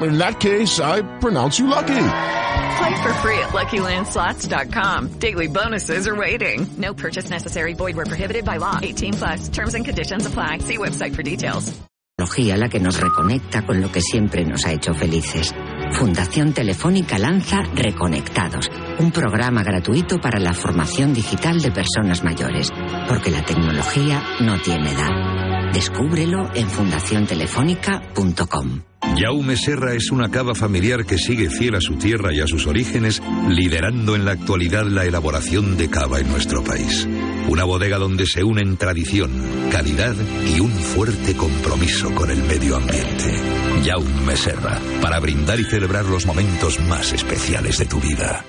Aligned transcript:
In 0.00 0.18
that 0.18 0.40
case, 0.40 0.80
I 0.80 1.02
pronounce 1.18 1.58
you 1.58 1.66
lucky. 1.66 1.88
Play 1.88 3.02
for 3.02 3.12
free 3.14 3.38
at 3.38 3.50
LuckyLandSlots.com. 3.50 5.08
Daily 5.18 5.46
bonuses 5.48 6.06
are 6.06 6.16
waiting. 6.16 6.66
No 6.78 6.94
purchase 6.94 7.30
necessary. 7.30 7.74
Void 7.74 7.96
where 7.96 8.06
prohibited 8.06 8.44
by 8.44 8.58
law. 8.58 8.78
18 8.82 9.14
plus. 9.14 9.48
Terms 9.48 9.74
and 9.74 9.84
conditions 9.84 10.26
apply. 10.26 10.58
See 10.58 10.78
website 10.78 11.14
for 11.14 11.22
details. 11.22 11.80
La 12.20 12.68
que 12.68 12.80
nos 12.80 13.00
reconecta 13.00 13.64
con 13.64 13.80
lo 13.80 13.90
que 13.90 14.02
siempre 14.02 14.44
nos 14.44 14.66
ha 14.66 14.72
hecho 14.72 14.92
felices. 14.92 15.54
Fundación 15.92 16.52
Telefónica 16.52 17.18
lanza 17.18 17.62
Reconectados, 17.74 18.70
un 18.98 19.10
programa 19.10 19.62
gratuito 19.62 20.18
para 20.18 20.38
la 20.38 20.52
formación 20.52 21.14
digital 21.14 21.62
de 21.62 21.72
personas 21.72 22.22
mayores, 22.22 22.70
porque 23.08 23.30
la 23.30 23.42
tecnología 23.42 24.22
no 24.40 24.60
tiene 24.60 24.92
edad. 24.92 25.49
Descúbrelo 25.72 26.50
en 26.54 26.68
fundaciontelefónica.com. 26.68 28.82
Jaume 29.16 29.56
Serra 29.56 29.94
es 29.94 30.10
una 30.10 30.30
cava 30.30 30.54
familiar 30.54 31.04
que 31.04 31.18
sigue 31.18 31.50
fiel 31.50 31.74
a 31.74 31.80
su 31.80 31.96
tierra 31.96 32.34
y 32.34 32.40
a 32.40 32.46
sus 32.46 32.66
orígenes, 32.66 33.22
liderando 33.48 34.14
en 34.14 34.24
la 34.24 34.32
actualidad 34.32 34.84
la 34.84 35.04
elaboración 35.04 35.76
de 35.76 35.88
cava 35.88 36.20
en 36.20 36.28
nuestro 36.28 36.62
país. 36.62 37.08
Una 37.48 37.64
bodega 37.64 37.98
donde 37.98 38.26
se 38.26 38.44
unen 38.44 38.76
tradición, 38.76 39.30
calidad 39.70 40.14
y 40.46 40.60
un 40.60 40.72
fuerte 40.72 41.36
compromiso 41.36 42.14
con 42.14 42.30
el 42.30 42.42
medio 42.44 42.76
ambiente. 42.76 43.40
Jaume 43.84 44.36
Serra, 44.36 44.78
para 45.00 45.20
brindar 45.20 45.60
y 45.60 45.64
celebrar 45.64 46.04
los 46.04 46.26
momentos 46.26 46.78
más 46.80 47.12
especiales 47.12 47.78
de 47.78 47.86
tu 47.86 48.00
vida. 48.00 48.44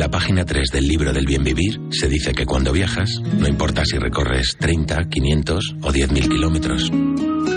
La 0.00 0.08
página 0.08 0.46
3 0.46 0.70
del 0.72 0.88
libro 0.88 1.12
del 1.12 1.26
bien 1.26 1.44
vivir 1.44 1.78
se 1.90 2.08
dice 2.08 2.32
que 2.32 2.46
cuando 2.46 2.72
viajas, 2.72 3.20
no 3.20 3.46
importa 3.46 3.84
si 3.84 3.98
recorres 3.98 4.56
30, 4.58 5.10
500 5.10 5.76
o 5.82 5.92
10.000 5.92 6.26
kilómetros, 6.26 6.90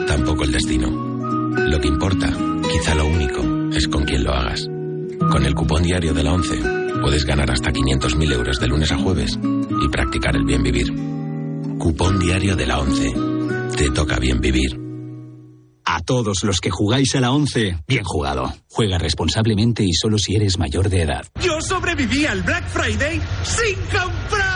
tampoco 0.05 0.44
el 0.44 0.52
destino. 0.52 0.89
Lo 0.89 1.80
que 1.80 1.88
importa, 1.88 2.36
quizá 2.69 2.95
lo 2.95 3.08
único, 3.08 3.69
es 3.73 3.88
con 3.88 4.03
quién 4.03 4.25
lo 4.25 4.33
hagas. 4.33 4.67
Con 5.31 5.45
el 5.45 5.55
cupón 5.55 5.83
diario 5.83 6.14
de 6.14 6.21
la 6.21 6.33
11 6.33 6.99
puedes 7.02 7.23
ganar 7.23 7.49
hasta 7.49 7.71
500.000 7.71 8.33
euros 8.33 8.59
de 8.59 8.67
lunes 8.67 8.91
a 8.91 8.97
jueves 8.97 9.39
y 9.81 9.88
practicar 9.88 10.36
el 10.36 10.44
bien 10.44 10.64
vivir. 10.64 10.94
Cupón 11.80 12.19
diario 12.19 12.58
de 12.58 12.67
la 12.67 12.80
11. 12.81 13.14
Te 13.77 13.89
toca 13.91 14.19
bien 14.19 14.41
vivir. 14.41 14.83
A 15.95 16.02
todos 16.02 16.44
los 16.44 16.59
que 16.59 16.72
jugáis 16.72 17.13
a 17.13 17.19
la 17.19 17.31
11, 17.31 17.77
bien 17.88 18.03
jugado. 18.03 18.52
Juega 18.67 18.97
responsablemente 18.97 19.83
y 19.83 19.94
solo 19.94 20.17
si 20.17 20.36
eres 20.36 20.58
mayor 20.58 20.89
de 20.89 21.03
edad. 21.03 21.23
Yo 21.39 21.61
sobreviví 21.61 22.26
al 22.26 22.42
Black 22.42 22.67
Friday 22.67 23.21
sin 23.43 23.76
comprar. 23.76 24.52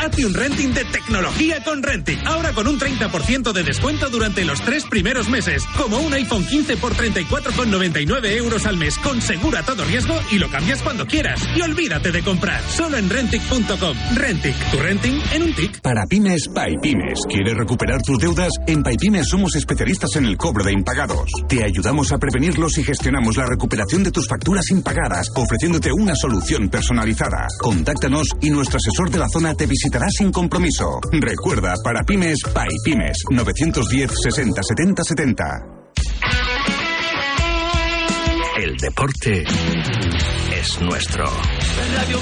Hazte 0.00 0.24
un 0.24 0.32
renting 0.32 0.72
de 0.72 0.84
tecnología 0.86 1.62
con 1.62 1.82
Rentic. 1.82 2.26
Ahora 2.26 2.52
con 2.52 2.66
un 2.66 2.78
30% 2.78 3.52
de 3.52 3.62
descuento 3.62 4.08
durante 4.08 4.44
los 4.44 4.60
tres 4.62 4.84
primeros 4.84 5.28
meses. 5.28 5.62
Como 5.76 5.98
un 5.98 6.12
iPhone 6.14 6.46
15 6.46 6.76
por 6.78 6.94
34,99 6.94 8.36
euros 8.36 8.66
al 8.66 8.76
mes. 8.76 8.96
Con 8.98 9.20
seguro 9.20 9.58
a 9.58 9.62
todo 9.62 9.84
riesgo 9.84 10.18
y 10.30 10.38
lo 10.38 10.50
cambias 10.50 10.82
cuando 10.82 11.06
quieras. 11.06 11.40
Y 11.54 11.60
olvídate 11.60 12.12
de 12.12 12.22
comprar. 12.22 12.62
Solo 12.62 12.96
en 12.96 13.10
Rentic.com. 13.10 13.96
Rentic. 14.16 14.56
Tu 14.70 14.78
renting 14.78 15.20
en 15.32 15.42
un 15.42 15.54
tic. 15.54 15.80
Para 15.80 16.06
pymes, 16.06 16.48
PyPymes. 16.48 17.20
¿Quieres 17.28 17.56
recuperar 17.56 18.00
tus 18.02 18.18
deudas? 18.18 18.52
En 18.66 18.82
PyPymes 18.82 19.28
somos 19.28 19.54
especialistas 19.56 20.16
en 20.16 20.24
el 20.24 20.36
cobro 20.36 20.64
de 20.64 20.72
impagados. 20.72 21.30
Te 21.48 21.64
ayudamos 21.64 22.12
a 22.12 22.18
prevenirlos 22.18 22.78
y 22.78 22.84
gestionamos 22.84 23.36
la 23.36 23.46
recuperación 23.46 24.02
de 24.02 24.12
tus 24.12 24.28
facturas 24.28 24.70
impagadas, 24.70 25.28
ofreciéndote 25.34 25.92
una 25.92 26.14
solución 26.14 26.68
personalizada. 26.68 27.46
Contáctanos 27.60 28.28
y 28.40 28.50
nuestro 28.50 28.78
asesor 28.78 29.10
de 29.10 29.18
la 29.18 29.28
zona 29.28 29.39
te 29.40 29.66
visitará 29.66 30.06
sin 30.10 30.30
compromiso. 30.30 31.00
Recuerda, 31.10 31.74
para 31.82 32.02
pymes, 32.02 32.38
PyPymes, 32.44 33.16
910 33.30 34.10
60 34.22 34.62
70 34.62 35.02
70. 35.02 35.44
El 38.58 38.76
deporte 38.76 39.44
es 40.60 40.80
nuestro. 40.82 41.24
Radio 41.96 42.20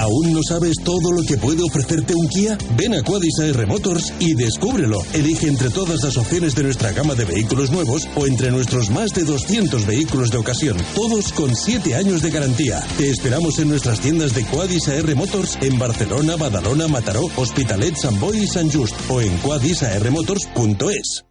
¿Aún 0.00 0.32
no 0.32 0.40
sabes 0.42 0.76
todo 0.82 1.12
lo 1.12 1.22
que 1.22 1.36
puede 1.36 1.62
ofrecerte 1.62 2.14
un 2.14 2.26
Kia? 2.26 2.56
Ven 2.74 2.94
a 2.94 3.02
Quadis 3.02 3.38
AR 3.38 3.66
Motors 3.66 4.14
y 4.18 4.32
descúbrelo. 4.32 4.98
Elige 5.12 5.46
entre 5.46 5.68
todas 5.68 6.02
las 6.02 6.16
opciones 6.16 6.54
de 6.54 6.62
nuestra 6.62 6.92
gama 6.92 7.14
de 7.14 7.26
vehículos 7.26 7.70
nuevos 7.70 8.08
o 8.14 8.26
entre 8.26 8.50
nuestros 8.50 8.88
más 8.88 9.12
de 9.12 9.24
200 9.24 9.84
vehículos 9.84 10.30
de 10.30 10.38
ocasión, 10.38 10.78
todos 10.94 11.34
con 11.34 11.54
7 11.54 11.96
años 11.96 12.22
de 12.22 12.30
garantía. 12.30 12.82
Te 12.96 13.10
esperamos 13.10 13.58
en 13.58 13.68
nuestras 13.68 14.00
tiendas 14.00 14.32
de 14.32 14.46
Quadis 14.46 14.88
AR 14.88 15.14
Motors 15.14 15.58
en 15.60 15.78
Barcelona, 15.78 16.36
Badalona, 16.36 16.88
Mataró, 16.88 17.26
Hospitalet, 17.36 17.94
San 17.94 18.18
Boy 18.18 18.38
y 18.38 18.46
San 18.46 18.70
Just 18.70 18.94
o 19.10 19.20
en 19.20 19.36
quadisarmotors.es. 19.36 21.26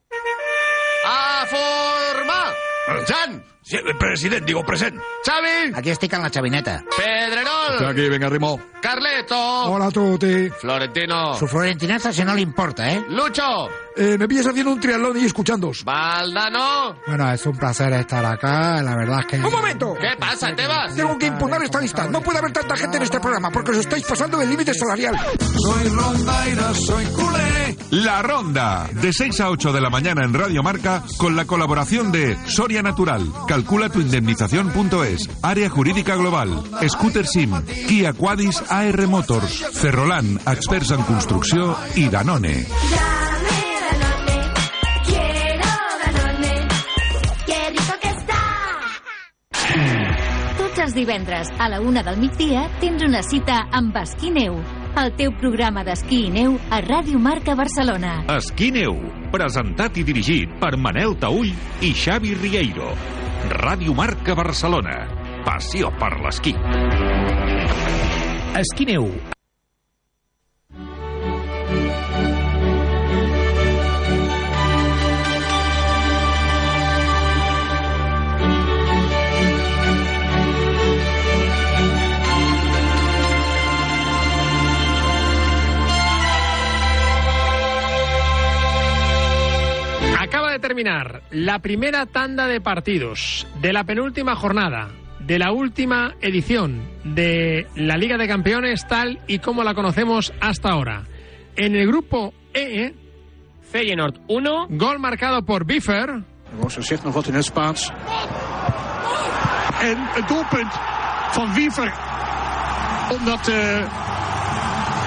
¡A 1.05 1.45
forma! 1.47 2.53
¡Jan! 3.07 3.43
Sí, 3.69 3.77
president, 3.99 4.47
digo 4.47 4.63
present. 4.65 4.99
Xavi! 5.23 5.73
Aquí 5.75 5.91
estic 5.91 6.13
en 6.13 6.23
la 6.23 6.31
xavineta. 6.31 6.83
Pedrerol! 6.97 7.73
Estoy 7.73 7.85
aquí, 7.85 8.09
venga, 8.09 8.27
Rimo. 8.27 8.59
Carleto! 8.81 9.37
Hola 9.37 9.85
a 9.85 9.91
tutti. 9.91 10.49
Florentino. 10.49 11.35
Su 11.35 11.45
florentinaza 11.45 12.11
si 12.11 12.23
no 12.23 12.33
le 12.33 12.41
importa, 12.41 12.91
¿eh? 12.91 13.05
Lucho. 13.09 13.69
Eh, 13.95 14.17
me 14.17 14.27
pillas 14.27 14.47
haciendo 14.47 14.71
un 14.71 14.79
triatlón 14.79 15.17
y 15.17 15.25
escuchándos. 15.25 15.83
Valdano. 15.83 16.95
Bueno, 17.07 17.31
es 17.31 17.45
un 17.45 17.57
placer 17.57 17.91
estar 17.93 18.23
acá, 18.25 18.81
la 18.81 18.95
verdad 18.95 19.19
es 19.21 19.25
que... 19.25 19.37
¡Un 19.37 19.51
momento! 19.51 19.95
¿Qué 19.99 20.15
pasa, 20.17 20.55
Tebas? 20.55 20.95
Tengo 20.95 21.17
que 21.17 21.27
impugnar 21.27 21.61
esta 21.63 21.81
lista. 21.81 22.07
No 22.07 22.21
puede 22.21 22.39
haber 22.39 22.51
tanta 22.51 22.75
gente 22.77 22.97
en 22.97 23.03
este 23.03 23.19
programa 23.19 23.49
porque 23.51 23.71
os 23.71 23.77
estáis 23.77 24.05
pasando 24.05 24.37
del 24.37 24.49
límite 24.49 24.73
salarial. 24.73 25.15
Soy 25.57 25.89
rondaira, 25.89 26.73
soy 26.73 27.05
culé. 27.05 27.77
La 27.91 28.21
Ronda, 28.21 28.87
de 29.01 29.11
6 29.11 29.39
a 29.41 29.49
8 29.49 29.73
de 29.73 29.81
la 29.81 29.89
mañana 29.89 30.23
en 30.23 30.33
Radio 30.33 30.61
Marca, 30.61 31.03
con 31.17 31.35
la 31.35 31.45
colaboración 31.45 32.11
de 32.11 32.37
Soria 32.47 32.83
Natural, 32.83 33.25
Calcula 33.47 33.89
tu 33.89 33.99
indemnización.es, 33.99 35.27
Área 35.41 35.69
Jurídica 35.69 36.15
Global, 36.15 36.63
Scooter 36.87 37.25
Sim, 37.25 37.51
Kia 37.87 38.13
Quadis 38.13 38.61
AR 38.69 39.07
Motors, 39.07 39.65
Ferrolan, 39.73 40.39
experts 40.45 40.91
en 40.91 41.01
construcció 41.01 41.75
i 41.95 42.07
Danone. 42.09 42.67
Els 50.89 50.95
divendres 50.97 51.49
a 51.61 51.67
la 51.69 51.77
una 51.85 52.01
del 52.01 52.17
migdia 52.17 52.63
tens 52.81 53.03
una 53.05 53.21
cita 53.21 53.59
amb 53.77 53.93
Esquí 54.01 54.31
Neu, 54.33 54.55
el 54.97 55.11
teu 55.19 55.35
programa 55.37 55.83
d'esquí 55.85 56.23
i 56.25 56.31
neu 56.33 56.55
a 56.73 56.79
Ràdio 56.81 57.21
Marca 57.21 57.53
Barcelona. 57.53 58.15
Esquí 58.39 58.71
Neu, 58.73 58.97
presentat 59.29 60.01
i 60.01 60.05
dirigit 60.07 60.57
per 60.61 60.73
Manel 60.81 61.13
Taull 61.21 61.53
i 61.85 61.93
Xavi 61.93 62.33
Rieiro. 62.41 62.89
Ràdio 63.61 63.93
Marca 63.93 64.33
Barcelona. 64.39 65.03
Passió 65.45 65.93
per 66.01 66.15
l'esquí. 66.25 66.55
Esquineu. 68.57 69.11
Acaba 90.49 90.61
de 90.61 90.67
terminar 90.67 91.21
la 91.29 91.59
primera 91.59 92.07
tanda 92.07 92.47
de 92.47 92.59
partidos 92.59 93.45
de 93.61 93.71
la 93.71 93.83
penúltima 93.83 94.35
jornada 94.35 94.89
de 95.19 95.37
la 95.37 95.51
última 95.51 96.15
edición 96.21 96.81
de 97.03 97.67
la 97.75 97.97
Liga 97.97 98.17
de 98.17 98.27
Campeones 98.27 98.87
tal 98.87 99.19
y 99.27 99.37
como 99.37 99.63
la 99.63 99.75
conocemos 99.75 100.33
hasta 100.41 100.71
ahora. 100.71 101.03
En 101.55 101.75
el 101.75 101.85
grupo 101.85 102.33
E, 102.51 102.95
Feyenoord 103.61 104.21
1. 104.27 104.67
Gol 104.71 104.97
marcado 104.97 105.45
por 105.45 105.65
Biffer. 105.65 106.23
Ze 106.69 106.81
zegt 106.81 107.03
nog 107.03 107.13
wat 107.13 107.27
in 107.27 107.35
het 107.35 107.45
Spaans. 107.45 107.91
En 109.81 109.97
het 109.97 110.27
doelpunt 110.27 110.73
van 111.31 111.53
Wiever. 111.53 111.93
Omdat 113.11 113.39
uh, 113.39 113.55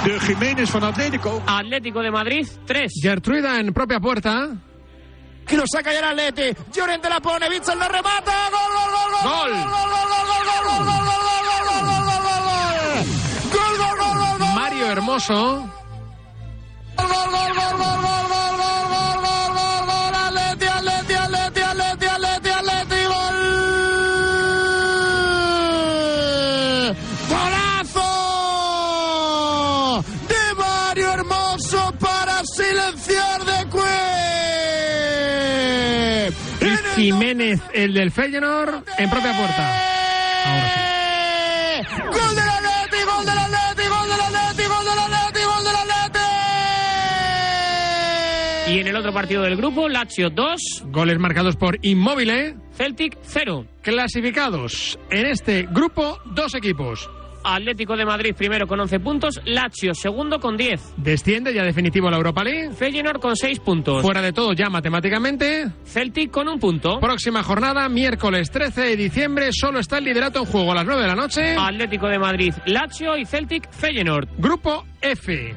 de 0.04 0.18
Jiménez 0.26 0.70
van 0.70 0.82
Atletico. 0.82 1.42
Atlético 1.44 2.00
de 2.00 2.10
Madrid 2.10 2.58
3. 2.64 3.00
Gertruida 3.02 3.58
en 3.58 3.72
propia 3.72 3.98
puerta. 3.98 4.70
Que 5.46 5.56
lo 5.56 5.64
saca 5.66 5.92
ya 5.92 5.98
el 5.98 6.04
Atleti. 6.04 6.54
Llorente 6.72 7.08
la 7.08 7.20
pone, 7.20 7.48
Bitzel 7.48 7.78
lo 7.78 7.88
remata. 7.88 8.32
Gol, 8.50 8.72
gol, 8.76 8.90
gol, 8.94 9.10
gol. 9.12 9.22
Gol. 9.22 9.52
Gol, 9.52 9.62
gol, 9.62 9.68
gol, 9.92 10.06
gol, 10.12 10.26
gol, 10.48 10.64
gol, 10.64 10.82
gol, 10.82 10.82
gol, 10.82 11.12
gol, 11.12 11.22
gol, 11.66 11.84
gol, 11.86 12.22
gol, 12.22 12.42
gol. 12.46 13.02
Gol, 13.52 13.74
gol, 13.78 13.96
gol, 13.98 14.16
gol, 14.18 14.36
gol. 14.38 14.52
Mario 14.54 14.86
Hermoso. 14.86 15.40
Gol, 16.96 17.08
gol, 17.08 17.30
gol, 17.32 17.42
gol, 17.52 17.52
gol, 17.52 17.76
gol, 17.78 17.96
gol, 18.02 18.24
gol, 18.60 18.86
gol, 18.92 19.16
gol, 19.22 19.50
gol, 19.56 19.82
gol. 19.86 20.14
Atleti, 20.14 20.66
Atleti, 20.66 21.14
Atleti, 21.14 21.60
Atleti, 21.62 22.06
Atleti, 22.06 22.50
Atleti, 22.50 23.00
gol. 23.12 23.38
¡Golazo! 28.62 30.04
De 30.28 30.54
Mario 30.56 31.12
Hermoso 31.12 31.92
para 31.98 32.42
silenciar 32.44 33.44
de 33.44 33.68
Cue. 33.70 34.11
Jiménez, 36.94 37.60
el 37.72 37.94
del 37.94 38.10
Feyenoord, 38.10 38.84
en 38.98 39.10
propia 39.10 39.36
puerta. 39.36 39.68
Ahora 40.44 40.68
sí. 40.74 40.80
Gol 42.04 42.34
del 42.36 42.48
Atleti, 42.48 43.04
gol 43.04 43.24
del 43.26 43.38
Atleti, 43.38 43.88
gol 43.88 44.08
del 44.08 44.20
Atleti, 44.20 44.68
gol 44.68 44.84
del 44.84 44.98
Atleti, 44.98 45.44
gol 45.44 45.64
del 45.64 45.76
Atleti. 45.76 46.18
Y 48.72 48.78
en 48.80 48.86
el 48.86 48.96
otro 48.96 49.12
partido 49.12 49.42
del 49.42 49.56
grupo, 49.56 49.88
Lazio 49.88 50.30
2. 50.30 50.84
Goles 50.86 51.18
marcados 51.18 51.56
por 51.56 51.78
Inmóvil. 51.82 52.56
Celtic 52.76 53.18
0. 53.22 53.66
Clasificados 53.82 54.98
en 55.10 55.26
este 55.26 55.66
grupo, 55.70 56.18
dos 56.26 56.54
equipos. 56.54 57.10
Atlético 57.44 57.96
de 57.96 58.04
Madrid 58.04 58.34
primero 58.36 58.66
con 58.66 58.80
11 58.80 59.00
puntos, 59.00 59.40
Lazio 59.44 59.94
segundo 59.94 60.40
con 60.40 60.56
10. 60.56 60.94
Desciende 60.96 61.54
ya 61.54 61.62
definitivo 61.62 62.10
la 62.10 62.16
Europa 62.16 62.44
League. 62.44 62.72
Feyenoord 62.72 63.20
con 63.20 63.36
6 63.36 63.60
puntos. 63.60 64.02
Fuera 64.02 64.22
de 64.22 64.32
todo 64.32 64.52
ya 64.52 64.68
matemáticamente. 64.70 65.70
Celtic 65.84 66.30
con 66.30 66.48
un 66.48 66.58
punto. 66.58 67.00
Próxima 67.00 67.42
jornada, 67.42 67.88
miércoles 67.88 68.50
13 68.50 68.80
de 68.82 68.96
diciembre, 68.96 69.48
solo 69.52 69.78
está 69.78 69.98
el 69.98 70.04
liderato 70.04 70.40
en 70.40 70.44
juego 70.46 70.72
a 70.72 70.76
las 70.76 70.86
9 70.86 71.02
de 71.02 71.08
la 71.08 71.14
noche. 71.14 71.56
Atlético 71.58 72.08
de 72.08 72.18
Madrid, 72.18 72.54
Lazio 72.66 73.16
y 73.16 73.24
Celtic 73.24 73.70
Feyenoord. 73.72 74.28
Grupo 74.38 74.84
F. 75.00 75.54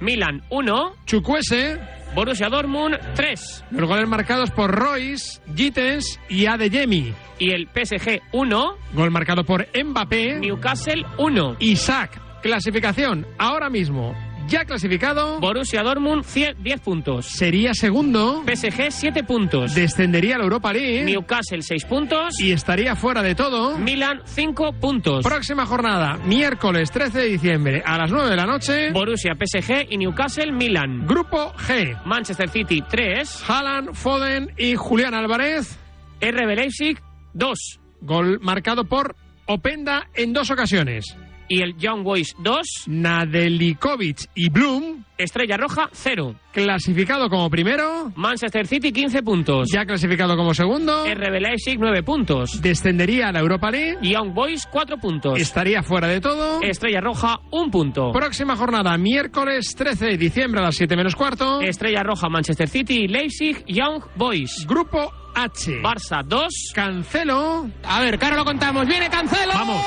Milan 0.00 0.42
1. 0.50 0.92
Chukwese. 1.06 2.03
Borussia 2.14 2.48
Dortmund 2.48 2.96
3. 3.14 3.64
Los 3.72 3.88
goles 3.88 4.08
marcados 4.08 4.50
por 4.50 4.70
Royce, 4.70 5.40
Gittens 5.54 6.20
y 6.28 6.46
Adeyemi. 6.46 7.12
Y 7.38 7.50
el 7.50 7.68
PSG 7.68 8.20
1. 8.32 8.76
Gol 8.92 9.10
marcado 9.10 9.44
por 9.44 9.66
Mbappé. 9.74 10.38
Newcastle 10.38 11.04
1. 11.18 11.56
Isaac. 11.58 12.20
Clasificación 12.40 13.26
ahora 13.38 13.68
mismo. 13.68 14.14
Ya 14.48 14.64
clasificado. 14.64 15.40
Borussia 15.40 15.82
Dortmund 15.82 16.24
10 16.24 16.80
puntos. 16.80 17.26
Sería 17.26 17.72
segundo. 17.72 18.44
PSG 18.46 18.90
7 18.90 19.24
puntos. 19.24 19.74
Descendería 19.74 20.36
a 20.36 20.38
la 20.38 20.44
Europa 20.44 20.72
League. 20.72 21.04
Newcastle 21.04 21.62
6 21.62 21.84
puntos. 21.86 22.40
Y 22.40 22.52
estaría 22.52 22.94
fuera 22.94 23.22
de 23.22 23.34
todo. 23.34 23.78
Milan 23.78 24.20
5 24.24 24.74
puntos. 24.74 25.24
Próxima 25.24 25.64
jornada, 25.66 26.18
miércoles 26.26 26.90
13 26.90 27.18
de 27.20 27.26
diciembre 27.26 27.82
a 27.84 27.96
las 27.96 28.10
9 28.10 28.28
de 28.28 28.36
la 28.36 28.46
noche. 28.46 28.90
Borussia 28.92 29.34
PSG 29.34 29.86
y 29.90 29.96
Newcastle 29.96 30.52
Milan. 30.52 31.06
Grupo 31.06 31.54
G. 31.54 31.96
Manchester 32.04 32.48
City 32.50 32.82
3. 32.88 33.44
Haaland, 33.48 33.94
Foden 33.94 34.52
y 34.58 34.74
Julián 34.76 35.14
Álvarez. 35.14 35.78
RB 36.20 36.54
Leipzig 36.54 36.98
2. 37.32 37.80
Gol 38.02 38.38
marcado 38.40 38.84
por 38.84 39.16
Openda 39.46 40.08
en 40.14 40.32
dos 40.32 40.50
ocasiones. 40.50 41.16
Y 41.48 41.62
el 41.62 41.76
Young 41.76 42.02
Boys 42.02 42.34
2. 42.38 42.66
Nadelikovic 42.86 44.28
y 44.34 44.48
Bloom. 44.48 45.04
Estrella 45.16 45.56
Roja 45.56 45.88
0. 45.92 46.34
Clasificado 46.52 47.28
como 47.28 47.48
primero. 47.48 48.12
Manchester 48.16 48.66
City 48.66 48.92
15 48.92 49.22
puntos. 49.22 49.68
Ya 49.72 49.84
clasificado 49.84 50.36
como 50.36 50.54
segundo. 50.54 51.04
RB 51.06 51.40
Leipzig 51.40 51.78
9 51.78 52.02
puntos. 52.02 52.60
Descendería 52.60 53.28
a 53.28 53.32
la 53.32 53.40
Europa 53.40 53.70
League. 53.70 53.98
Young 54.02 54.34
Boys 54.34 54.66
4 54.70 54.98
puntos. 54.98 55.38
Estaría 55.38 55.82
fuera 55.82 56.08
de 56.08 56.20
todo. 56.20 56.60
Estrella 56.62 57.00
Roja 57.00 57.40
1 57.50 57.70
punto. 57.70 58.12
Próxima 58.12 58.56
jornada, 58.56 58.96
miércoles 58.98 59.74
13 59.76 60.06
de 60.06 60.16
diciembre 60.16 60.60
a 60.60 60.64
las 60.64 60.76
7 60.76 60.96
menos 60.96 61.14
cuarto. 61.14 61.60
Estrella 61.60 62.02
Roja 62.02 62.28
Manchester 62.28 62.68
City, 62.68 63.06
Leipzig, 63.06 63.64
Young 63.66 64.02
Boys. 64.16 64.66
Grupo 64.66 65.12
H. 65.34 65.80
Barça 65.82 66.22
2. 66.24 66.72
Cancelo. 66.74 67.68
A 67.84 68.00
ver, 68.00 68.18
cara 68.18 68.36
lo 68.36 68.44
contamos. 68.44 68.86
Viene 68.86 69.08
Cancelo. 69.10 69.52
Vamos. 69.52 69.84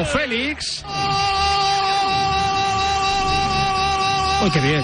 Joao 0.00 0.04
Félix. 0.06 0.82
¡Uy, 4.42 4.50
qué 4.50 4.60
bien! 4.60 4.82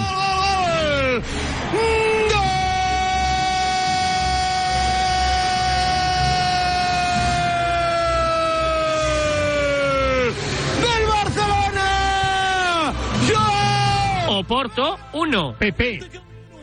¡Del 10.81 11.07
Barcelona! 11.07 12.93
¡Joao! 13.27 14.39
Oporto 14.39 14.99
1. 15.13 15.55
Pepe. 15.57 15.99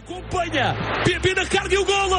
Acompanha. 0.04 0.76
Pepe 1.04 1.34
na 1.34 1.44
carga 1.46 1.74
e 1.74 1.78
o 1.78 1.84
golo! 1.84 2.14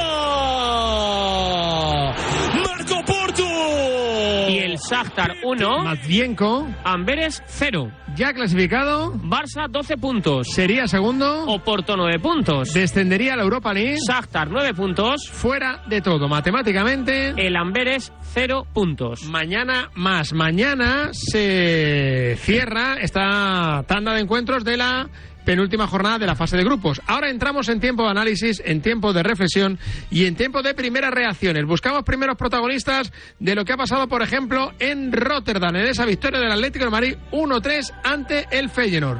Y 4.55 4.59
el 4.59 4.77
Shakhtar 4.77 5.35
1. 5.43 5.83
Matvienko. 5.83 6.65
Amberes 6.85 7.43
0. 7.45 7.91
Ya 8.15 8.31
clasificado. 8.31 9.11
Barça 9.15 9.67
12 9.69 9.97
puntos. 9.97 10.47
Sería 10.47 10.87
segundo. 10.87 11.43
Oporto 11.47 11.97
9 11.97 12.19
puntos. 12.19 12.73
Descendería 12.73 13.33
a 13.33 13.35
la 13.35 13.43
Europa 13.43 13.73
League. 13.73 13.97
Shakhtar 14.07 14.49
9 14.49 14.73
puntos. 14.73 15.29
Fuera 15.29 15.83
de 15.89 15.99
todo. 15.99 16.29
Matemáticamente. 16.29 17.33
El 17.35 17.57
Amberes 17.57 18.13
0 18.33 18.65
puntos. 18.73 19.23
Mañana 19.23 19.89
más. 19.93 20.31
Mañana 20.31 21.09
se 21.11 22.37
cierra 22.39 22.95
esta 23.01 23.83
tanda 23.87 24.13
de 24.13 24.21
encuentros 24.21 24.63
de 24.63 24.77
la 24.77 25.09
penúltima 25.45 25.87
jornada 25.87 26.19
de 26.19 26.25
la 26.25 26.35
fase 26.35 26.57
de 26.57 26.63
grupos. 26.63 27.01
Ahora 27.07 27.29
entramos 27.29 27.69
en 27.69 27.79
tiempo 27.79 28.03
de 28.03 28.09
análisis, 28.09 28.61
en 28.65 28.81
tiempo 28.81 29.13
de 29.13 29.23
reflexión 29.23 29.79
y 30.09 30.25
en 30.25 30.35
tiempo 30.35 30.61
de 30.61 30.73
primeras 30.73 31.11
reacciones. 31.11 31.65
Buscamos 31.65 32.03
primeros 32.03 32.35
protagonistas 32.35 33.13
de 33.39 33.55
lo 33.55 33.63
que 33.63 33.73
ha 33.73 33.77
pasado, 33.77 34.07
por 34.07 34.21
ejemplo, 34.21 34.73
en 34.79 35.11
Rotterdam, 35.11 35.75
en 35.75 35.85
esa 35.85 36.05
victoria 36.05 36.39
del 36.39 36.51
Atlético 36.51 36.85
de 36.85 36.91
Madrid 36.91 37.15
1-3 37.31 37.93
ante 38.03 38.45
el 38.51 38.69
Feyenoord. 38.69 39.19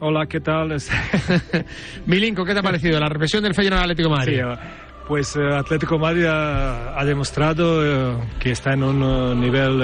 Hola, 0.00 0.26
¿qué 0.26 0.40
tal? 0.40 0.76
Milinko, 2.06 2.44
¿qué 2.44 2.52
te 2.52 2.60
ha 2.60 2.62
parecido 2.62 2.98
la 2.98 3.08
reflexión 3.08 3.42
del 3.42 3.54
Feyenoord 3.54 3.82
Atlético 3.82 4.08
de 4.08 4.14
Madrid? 4.14 4.40
Sí, 4.40 4.60
pues 5.08 5.36
uh, 5.36 5.54
Atlético 5.54 5.98
Madrid 5.98 6.26
ha, 6.26 6.98
ha 6.98 7.04
demostrado 7.04 7.80
uh, 7.80 8.20
que 8.38 8.52
está 8.52 8.74
en 8.74 8.82
un 8.82 9.02
uh, 9.02 9.34
nivel 9.34 9.80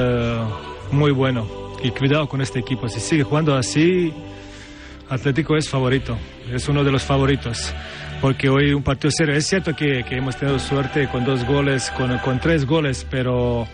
muy 0.91 1.13
bueno. 1.13 1.47
Y 1.83 1.91
cuidado 1.91 2.29
con 2.29 2.41
este 2.41 2.61
equipo. 2.61 2.89
Si 2.89 3.01
sigue 3.01 3.25
jugando 3.25 3.55
así, 3.55 4.13
Atlético 5.09 5.57
es 5.57 5.69
favorito. 5.69 6.17
Es 6.51 6.69
uno 6.69 6.83
de 6.83 6.91
los 6.91 7.03
favoritos. 7.03 7.73
Porque 8.21 8.49
hoy 8.49 8.73
un 8.73 8.83
partido 8.83 9.11
serio. 9.11 9.35
Es 9.35 9.47
cierto 9.47 9.75
que, 9.75 10.05
que 10.09 10.17
hemos 10.17 10.37
tenido 10.37 10.59
suerte 10.59 11.09
con 11.09 11.25
dos 11.25 11.45
goles, 11.45 11.91
con, 11.91 12.17
con, 12.19 12.41
tres 12.41 12.65
goles, 12.65 13.07
pero, 13.11 13.67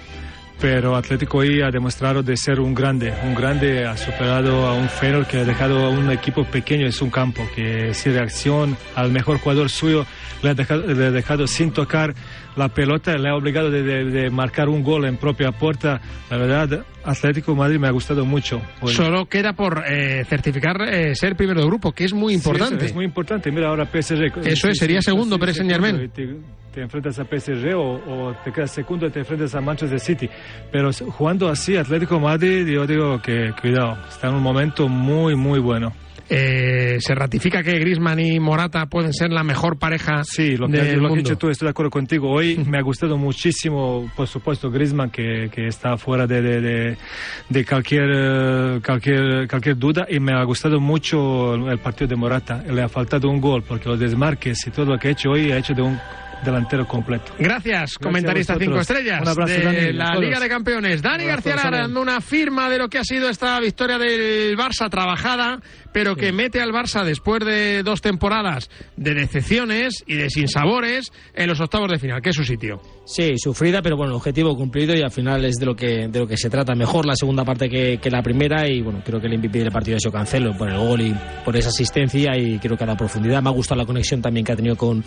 pero 0.60 0.96
Atlético 0.96 1.38
hoy 1.38 1.62
ha 1.62 1.70
demostrado 1.70 2.22
de 2.22 2.36
ser 2.36 2.58
un 2.58 2.74
grande. 2.74 3.14
Un 3.22 3.34
grande 3.34 3.86
ha 3.86 3.96
superado 3.96 4.66
a 4.66 4.74
un 4.74 4.88
Feyenoord 4.88 5.26
que 5.26 5.38
ha 5.38 5.44
dejado 5.44 5.84
a 5.84 5.90
un 5.90 6.10
equipo 6.10 6.44
pequeño 6.44 6.86
en 6.86 6.92
su 6.92 7.10
campo. 7.10 7.42
Que 7.54 7.94
sin 7.94 8.14
reacción 8.14 8.76
al 8.96 9.12
mejor 9.12 9.38
jugador 9.38 9.70
suyo 9.70 10.04
le 10.42 10.50
ha 10.50 10.54
dejado, 10.54 10.86
le 10.86 11.06
ha 11.06 11.10
dejado 11.12 11.46
sin 11.46 11.70
tocar 11.70 12.14
la 12.56 12.68
pelota, 12.68 13.16
le 13.16 13.28
ha 13.28 13.34
obligado 13.34 13.70
de, 13.70 13.82
de, 13.82 14.04
de 14.04 14.30
marcar 14.30 14.68
un 14.68 14.82
gol 14.82 15.04
en 15.06 15.16
propia 15.16 15.52
puerta. 15.52 16.00
La 16.30 16.36
verdad, 16.36 16.84
Atlético 17.04 17.52
de 17.52 17.58
Madrid 17.58 17.78
me 17.78 17.88
ha 17.88 17.92
gustado 17.92 18.24
mucho. 18.24 18.60
Hoy. 18.80 18.92
Solo 18.92 19.26
queda 19.26 19.52
por 19.52 19.82
eh, 19.86 20.24
certificar 20.24 20.76
eh, 20.82 21.14
ser 21.14 21.36
primero 21.36 21.60
de 21.60 21.66
grupo, 21.66 21.92
que 21.92 22.04
es 22.04 22.12
muy 22.12 22.32
Sí, 22.34 22.38
importante. 22.38 22.76
eso 22.76 22.84
es 22.86 22.94
muy 22.94 23.04
importante. 23.04 23.50
Mira 23.50 23.68
ahora 23.68 23.86
PSG. 23.86 24.46
Eso 24.46 24.68
es, 24.68 24.78
sería 24.78 25.00
segundo, 25.02 25.36
sí, 25.36 25.40
Paris 25.40 25.56
Saint-Germain. 25.56 26.02
y 26.04 26.08
Te, 26.08 26.28
te 26.74 26.82
enfrentas 26.82 27.18
a 27.18 27.24
PSG 27.24 27.74
o, 27.74 27.94
o 28.28 28.34
te 28.44 28.52
quedas 28.52 28.70
segundo 28.70 29.06
y 29.06 29.10
te 29.10 29.20
enfrentas 29.20 29.54
a 29.54 29.60
Manchester 29.60 29.98
City. 30.00 30.28
Pero 30.70 30.90
jugando 30.92 31.48
así, 31.48 31.76
Atlético 31.76 32.16
de 32.16 32.20
Madrid, 32.20 32.66
yo 32.66 32.86
digo 32.86 33.20
que 33.22 33.52
cuidado, 33.60 33.98
está 34.08 34.28
en 34.28 34.34
un 34.34 34.42
momento 34.42 34.88
muy, 34.88 35.34
muy 35.34 35.58
bueno. 35.58 35.92
Eh, 36.32 36.98
se 37.00 37.12
ratifica 37.12 37.60
que 37.64 37.76
Griezmann 37.80 38.20
y 38.20 38.38
Morata 38.38 38.86
pueden 38.86 39.12
ser 39.12 39.32
la 39.32 39.42
mejor 39.42 39.80
pareja 39.80 40.22
Sí, 40.22 40.56
lo 40.56 40.68
que, 40.68 40.76
del 40.76 41.00
lo 41.00 41.08
que 41.08 41.14
has 41.14 41.24
dicho 41.24 41.36
tú, 41.36 41.48
estoy 41.48 41.66
de 41.66 41.70
acuerdo 41.70 41.90
contigo. 41.90 42.30
Hoy 42.30 42.56
me 42.68 42.78
ha 42.78 42.82
gustado 42.82 43.18
muchísimo, 43.18 44.08
por 44.14 44.28
supuesto, 44.28 44.70
Griezmann, 44.70 45.10
que, 45.10 45.50
que 45.52 45.66
está 45.66 45.96
fuera 45.96 46.28
de, 46.28 46.40
de, 46.40 46.60
de, 46.60 46.96
de 47.48 47.64
cualquier, 47.64 48.10
eh, 48.14 48.80
cualquier, 48.86 49.48
cualquier 49.48 49.76
duda, 49.76 50.06
y 50.08 50.20
me 50.20 50.32
ha 50.32 50.44
gustado 50.44 50.78
mucho 50.78 51.54
el, 51.56 51.66
el 51.68 51.78
partido 51.78 52.06
de 52.06 52.14
Morata. 52.14 52.62
Le 52.62 52.80
ha 52.80 52.88
faltado 52.88 53.28
un 53.28 53.40
gol, 53.40 53.64
porque 53.66 53.88
los 53.88 53.98
desmarques 53.98 54.64
y 54.68 54.70
todo 54.70 54.86
lo 54.86 54.98
que 54.98 55.08
ha 55.08 55.10
hecho 55.10 55.30
hoy 55.30 55.50
ha 55.50 55.58
hecho 55.58 55.74
de 55.74 55.82
un 55.82 55.98
delantero 56.44 56.86
completo. 56.86 57.32
Gracias, 57.38 57.98
comentarista 57.98 58.56
cinco 58.58 58.80
estrellas 58.80 59.20
Un 59.22 59.28
abrazo, 59.28 59.52
de 59.52 59.62
Dani, 59.62 59.92
la. 59.92 60.14
Liga 60.16 60.40
de 60.40 60.48
Campeones. 60.48 61.02
Dani 61.02 61.24
abrazo, 61.24 61.48
García 61.48 61.64
Lara 61.64 61.82
dando 61.82 62.00
una 62.00 62.20
firma 62.20 62.68
de 62.68 62.78
lo 62.78 62.88
que 62.88 62.98
ha 62.98 63.04
sido 63.04 63.28
esta 63.28 63.58
victoria 63.60 63.98
del 63.98 64.56
Barça 64.56 64.90
trabajada, 64.90 65.60
pero 65.92 66.16
que 66.16 66.32
mete 66.32 66.60
al 66.60 66.70
Barça 66.70 67.04
después 67.04 67.44
de 67.44 67.82
dos 67.82 68.00
temporadas 68.00 68.70
de 68.96 69.14
decepciones 69.14 70.04
y 70.06 70.14
de 70.14 70.30
sinsabores 70.30 71.12
en 71.34 71.48
los 71.48 71.60
octavos 71.60 71.90
de 71.90 71.98
final, 71.98 72.20
que 72.20 72.30
es 72.30 72.36
su 72.36 72.44
sitio. 72.44 72.80
Sí, 73.04 73.34
sufrida, 73.36 73.82
pero 73.82 73.96
bueno, 73.96 74.14
objetivo 74.14 74.56
cumplido 74.56 74.94
y 74.94 75.02
al 75.02 75.10
final 75.10 75.44
es 75.44 75.56
de 75.56 75.66
lo 75.66 75.74
que 75.74 76.08
de 76.08 76.18
lo 76.18 76.26
que 76.26 76.36
se 76.36 76.50
trata. 76.50 76.74
Mejor 76.74 77.06
la 77.06 77.16
segunda 77.16 77.44
parte 77.44 77.68
que, 77.68 77.98
que 78.00 78.10
la 78.10 78.22
primera 78.22 78.68
y 78.68 78.82
bueno, 78.82 79.02
creo 79.04 79.20
que 79.20 79.26
el 79.26 79.38
MVP 79.38 79.58
del 79.58 79.72
partido 79.72 79.96
ha 79.96 80.00
sido 80.00 80.12
Cancelo 80.12 80.56
por 80.56 80.68
el 80.68 80.78
gol 80.78 81.00
y 81.00 81.14
por 81.44 81.56
esa 81.56 81.68
asistencia 81.68 82.36
y 82.36 82.58
creo 82.58 82.76
que 82.76 82.84
ha 82.84 82.86
dado 82.86 82.98
profundidad. 82.98 83.42
Me 83.42 83.48
ha 83.48 83.52
gustado 83.52 83.80
la 83.80 83.86
conexión 83.86 84.22
también 84.22 84.44
que 84.44 84.52
ha 84.52 84.56
tenido 84.56 84.76
con, 84.76 85.04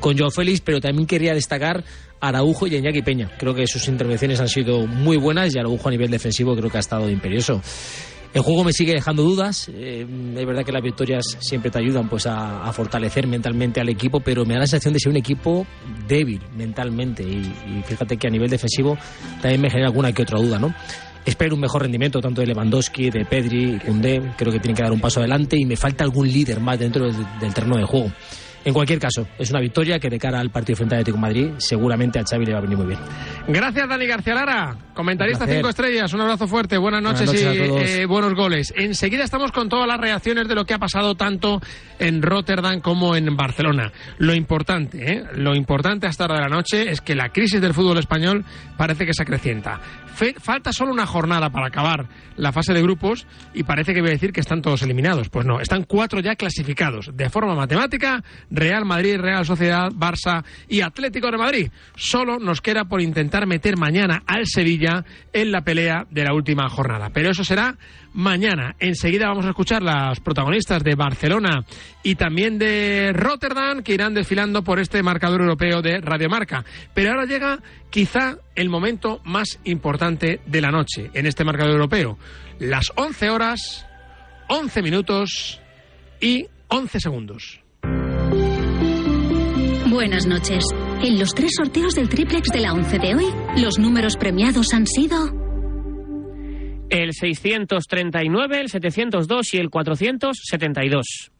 con 0.00 0.16
Joao 0.16 0.30
Félix, 0.30 0.60
pero 0.60 0.80
también 0.80 1.06
quería 1.06 1.34
destacar 1.34 1.84
a 2.20 2.28
Araujo 2.28 2.66
y 2.66 2.74
a 2.74 2.78
Iñaki 2.78 3.02
Peña. 3.02 3.30
Creo 3.38 3.54
que 3.54 3.66
sus 3.66 3.88
intervenciones 3.88 4.40
han 4.40 4.48
sido 4.48 4.86
muy 4.86 5.16
buenas 5.16 5.54
y 5.54 5.58
Araujo 5.58 5.88
a 5.88 5.90
nivel 5.90 6.10
defensivo 6.10 6.54
creo 6.56 6.70
que 6.70 6.76
ha 6.76 6.80
estado 6.80 7.08
imperioso. 7.10 7.60
El 8.34 8.40
juego 8.40 8.64
me 8.64 8.72
sigue 8.72 8.92
dejando 8.92 9.22
dudas. 9.22 9.68
eh, 9.68 10.06
es 10.36 10.46
verdad 10.46 10.64
que 10.64 10.72
las 10.72 10.82
victorias 10.82 11.36
siempre 11.40 11.70
te 11.70 11.78
ayudan 11.78 12.08
pues 12.08 12.26
a, 12.26 12.72
fortalecer 12.72 13.26
mentalmente 13.26 13.80
al 13.80 13.90
equipo, 13.90 14.20
pero 14.20 14.46
me 14.46 14.54
da 14.54 14.60
la 14.60 14.66
sensación 14.66 14.94
de 14.94 15.00
ser 15.00 15.10
un 15.10 15.18
equipo 15.18 15.66
débil 16.08 16.40
mentalmente. 16.56 17.22
Y, 17.22 17.42
y 17.66 17.82
fíjate 17.84 18.16
que 18.16 18.28
a 18.28 18.30
nivel 18.30 18.48
defensivo 18.48 18.96
también 19.42 19.60
me 19.60 19.68
genera 19.68 19.88
alguna 19.88 20.12
que 20.12 20.22
otra 20.22 20.38
duda, 20.38 20.58
¿no? 20.58 20.74
Espero 21.26 21.54
un 21.54 21.60
mejor 21.60 21.82
rendimiento 21.82 22.20
tanto 22.20 22.40
de 22.40 22.48
Lewandowski, 22.48 23.10
de 23.10 23.24
Pedri, 23.26 23.78
Koundé. 23.84 24.32
Creo 24.36 24.50
que 24.50 24.58
tienen 24.58 24.76
que 24.76 24.82
dar 24.82 24.92
un 24.92 25.00
paso 25.00 25.20
adelante 25.20 25.56
y 25.58 25.66
me 25.66 25.76
falta 25.76 26.02
algún 26.02 26.26
líder 26.26 26.58
más 26.58 26.78
dentro 26.78 27.04
del, 27.04 27.14
del 27.38 27.52
terreno 27.52 27.76
de 27.76 27.84
juego. 27.84 28.10
En 28.64 28.72
cualquier 28.72 28.98
caso, 28.98 29.26
es 29.38 29.50
una 29.50 29.60
victoria 29.60 29.98
que 29.98 30.08
de 30.08 30.18
cara 30.18 30.38
al 30.38 30.50
partido 30.50 30.76
frente 30.76 30.94
al 30.94 31.00
Atlético 31.00 31.16
de 31.16 31.22
Madrid 31.22 31.50
seguramente 31.58 32.18
a 32.18 32.24
Xavi 32.24 32.46
le 32.46 32.52
va 32.52 32.58
a 32.58 32.62
venir 32.62 32.76
muy 32.78 32.86
bien. 32.86 32.98
Gracias, 33.48 33.88
Dani 33.88 34.06
García 34.06 34.34
Lara, 34.34 34.76
comentarista 34.94 35.44
Un 35.44 35.46
placer. 35.46 35.56
cinco 35.56 35.68
estrellas. 35.68 36.12
Un 36.12 36.20
abrazo 36.20 36.46
fuerte, 36.46 36.78
buenas 36.78 37.02
noches, 37.02 37.26
Buenas 37.26 37.44
noches 37.44 37.90
y 37.90 37.98
a 37.98 38.02
eh, 38.02 38.06
buenos 38.06 38.34
goles. 38.34 38.72
Enseguida 38.76 39.24
estamos 39.24 39.50
con 39.50 39.68
todas 39.68 39.88
las 39.88 40.00
reacciones 40.00 40.46
de 40.46 40.54
lo 40.54 40.64
que 40.64 40.74
ha 40.74 40.78
pasado 40.78 41.14
tanto 41.14 41.60
en 41.98 42.22
Rotterdam 42.22 42.80
como 42.80 43.16
en 43.16 43.36
Barcelona. 43.36 43.92
Lo 44.18 44.34
importante, 44.34 45.12
¿eh? 45.12 45.24
lo 45.34 45.54
importante 45.54 46.06
hasta 46.06 46.24
ahora 46.24 46.36
de 46.36 46.42
la 46.42 46.48
noche 46.48 46.90
es 46.90 47.00
que 47.00 47.14
la 47.14 47.30
crisis 47.30 47.60
del 47.60 47.74
fútbol 47.74 47.98
español 47.98 48.44
parece 48.76 49.06
que 49.06 49.14
se 49.14 49.22
acrecienta. 49.22 49.80
Fe- 50.14 50.34
falta 50.38 50.72
solo 50.72 50.92
una 50.92 51.06
jornada 51.06 51.50
para 51.50 51.66
acabar 51.66 52.06
la 52.36 52.52
fase 52.52 52.72
de 52.72 52.82
grupos 52.82 53.26
y 53.54 53.62
parece 53.64 53.94
que 53.94 54.00
voy 54.00 54.10
a 54.10 54.12
decir 54.12 54.32
que 54.32 54.40
están 54.40 54.62
todos 54.62 54.82
eliminados. 54.82 55.28
Pues 55.28 55.46
no, 55.46 55.60
están 55.60 55.84
cuatro 55.84 56.20
ya 56.20 56.36
clasificados 56.36 57.10
de 57.14 57.30
forma 57.30 57.54
matemática: 57.54 58.22
Real 58.50 58.84
Madrid, 58.84 59.16
Real 59.18 59.44
Sociedad, 59.44 59.90
Barça 59.92 60.44
y 60.68 60.80
Atlético 60.82 61.30
de 61.30 61.38
Madrid. 61.38 61.70
Solo 61.96 62.38
nos 62.38 62.60
queda 62.60 62.84
por 62.84 63.00
intentar 63.00 63.46
meter 63.46 63.76
mañana 63.76 64.22
al 64.26 64.46
Sevilla 64.46 65.04
en 65.32 65.50
la 65.52 65.62
pelea 65.62 66.06
de 66.10 66.24
la 66.24 66.34
última 66.34 66.68
jornada. 66.68 67.10
Pero 67.12 67.30
eso 67.30 67.44
será 67.44 67.76
mañana. 68.14 68.74
Enseguida 68.78 69.28
vamos 69.28 69.46
a 69.46 69.50
escuchar 69.50 69.82
las 69.82 70.20
protagonistas 70.20 70.82
de 70.82 70.94
Barcelona 70.94 71.64
y 72.02 72.14
también 72.14 72.58
de 72.58 73.12
Rotterdam 73.12 73.82
que 73.82 73.94
irán 73.94 74.14
desfilando 74.14 74.62
por 74.62 74.78
este 74.78 75.02
marcador 75.02 75.40
europeo 75.42 75.82
de 75.82 76.00
Radiomarca. 76.00 76.64
Pero 76.94 77.10
ahora 77.10 77.26
llega 77.26 77.60
quizá 77.90 78.38
el 78.54 78.68
momento 78.68 79.20
más 79.24 79.58
importante 79.64 80.40
de 80.46 80.60
la 80.60 80.70
noche 80.70 81.10
en 81.14 81.26
este 81.26 81.44
marcador 81.44 81.72
europeo. 81.72 82.18
Las 82.58 82.92
11 82.96 83.30
horas, 83.30 83.86
11 84.48 84.82
minutos 84.82 85.60
y 86.20 86.46
11 86.68 87.00
segundos. 87.00 87.60
Buenas 89.90 90.26
noches. 90.26 90.64
En 91.02 91.18
los 91.18 91.34
tres 91.34 91.50
sorteos 91.54 91.94
del 91.94 92.08
triplex 92.08 92.48
de 92.48 92.60
la 92.60 92.72
11 92.72 92.98
de 92.98 93.14
hoy, 93.14 93.26
los 93.58 93.78
números 93.78 94.16
premiados 94.16 94.72
han 94.72 94.86
sido 94.86 95.51
El 96.92 97.14
639, 97.14 98.60
el 98.60 98.68
702 98.68 99.54
y 99.54 99.56
el 99.56 99.70
472. 99.70 101.32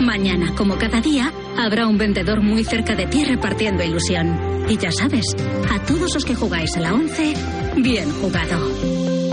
Mañana, 0.00 0.54
como 0.56 0.78
cada 0.78 1.02
día, 1.02 1.30
habrá 1.58 1.86
un 1.86 1.98
vendedor 1.98 2.40
muy 2.40 2.64
cerca 2.64 2.94
de 2.94 3.06
ti 3.06 3.26
repartiendo 3.26 3.84
ilusión. 3.84 4.38
Y 4.70 4.78
ya 4.78 4.90
sabes, 4.90 5.36
a 5.70 5.84
todos 5.84 6.14
los 6.14 6.24
que 6.24 6.34
jugáis 6.34 6.74
a 6.78 6.80
la 6.80 6.94
11, 6.94 7.34
bien 7.76 8.10
jugado. 8.10 9.23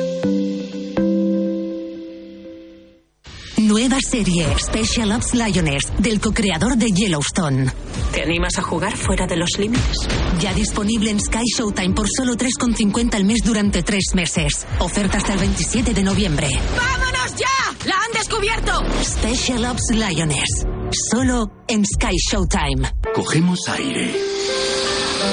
Serie 4.11 4.45
Special 4.59 5.09
Ops 5.13 5.33
Lioness 5.33 5.83
del 5.97 6.19
co-creador 6.19 6.75
de 6.75 6.87
Yellowstone. 6.87 7.71
¿Te 8.11 8.21
animas 8.21 8.57
a 8.57 8.61
jugar 8.61 8.97
fuera 8.97 9.25
de 9.25 9.37
los 9.37 9.57
límites? 9.57 9.99
Ya 10.41 10.53
disponible 10.53 11.11
en 11.11 11.19
Sky 11.21 11.45
Showtime 11.57 11.93
por 11.93 12.07
solo 12.09 12.33
3,50 12.33 13.15
al 13.15 13.23
mes 13.23 13.39
durante 13.41 13.83
tres 13.83 14.13
meses. 14.13 14.67
Oferta 14.79 15.17
hasta 15.17 15.31
el 15.31 15.39
27 15.39 15.93
de 15.93 16.03
noviembre. 16.03 16.49
¡Vámonos 16.75 17.35
ya! 17.37 17.87
¡La 17.87 17.95
han 18.03 18.11
descubierto! 18.11 18.83
Special 19.01 19.63
Ops 19.63 19.91
Lioness. 19.91 20.65
Solo 21.09 21.49
en 21.69 21.85
Sky 21.85 22.17
Showtime. 22.17 22.91
Cogemos 23.15 23.59
aire. 23.69 24.13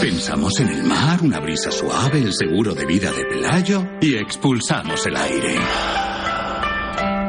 Pensamos 0.00 0.60
en 0.60 0.68
el 0.68 0.84
mar, 0.84 1.20
una 1.20 1.40
brisa 1.40 1.72
suave, 1.72 2.20
el 2.20 2.32
seguro 2.32 2.74
de 2.74 2.86
vida 2.86 3.10
de 3.10 3.24
Pelayo 3.24 3.84
y 4.00 4.14
expulsamos 4.14 5.04
el 5.06 5.16
aire. 5.16 6.07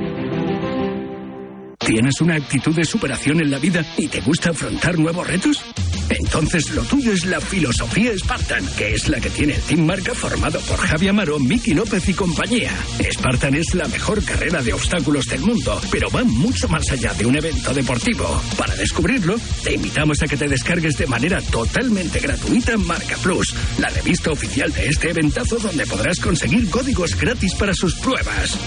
¿Tienes 1.79 2.21
una 2.21 2.35
actitud 2.35 2.75
de 2.75 2.85
superación 2.85 3.41
en 3.41 3.53
la 3.53 3.59
vida 3.61 3.87
y 3.97 4.09
te 4.09 4.21
gusta 4.23 4.51
afrontar 4.51 4.99
nuevos 4.99 5.25
retos? 5.25 5.63
Entonces 6.09 6.71
lo 6.71 6.83
tuyo 6.83 7.13
es 7.13 7.25
la 7.25 7.41
filosofía 7.41 8.13
Spartan, 8.17 8.65
que 8.77 8.95
es 8.95 9.09
la 9.09 9.21
que 9.21 9.31
tiene 9.31 9.55
el 9.55 9.63
Team 9.63 9.87
Marca 9.87 10.15
formado 10.15 10.61
por 10.61 10.79
Javi 10.79 11.09
Amaro, 11.09 11.39
Miki 11.39 11.75
López 11.75 12.09
y 12.09 12.15
compañía. 12.15 12.73
Spartan 13.11 13.55
es 13.55 13.75
la 13.75 13.89
mejor 13.89 14.25
carrera 14.25 14.63
de 14.63 14.73
obstáculos 14.73 15.27
del 15.27 15.41
mundo, 15.41 15.81
pero 15.91 16.11
va 16.11 16.25
mucho 16.25 16.69
más 16.69 16.91
allá 16.91 17.13
de 17.15 17.27
un 17.27 17.37
evento 17.37 17.73
deportivo. 17.75 18.41
Para 18.57 18.75
descubrirlo, 18.77 19.37
te 19.65 19.75
invitamos 19.75 20.23
a 20.23 20.27
que 20.27 20.37
te 20.37 20.49
descargues 20.49 20.97
de 20.97 21.07
manera 21.07 21.41
totalmente 21.41 22.21
gratuita 22.21 22.77
Marca 22.77 23.17
Plus, 23.23 23.55
la 23.79 23.89
revista 23.89 24.31
oficial 24.31 24.73
de 24.73 24.89
este 24.89 25.11
eventazo 25.11 25.57
donde 25.59 25.87
podrás 25.87 26.21
conseguir 26.21 26.71
códigos 26.71 27.17
gratis 27.17 27.55
para 27.55 27.75
sus 27.75 27.95
pruebas. 27.97 28.59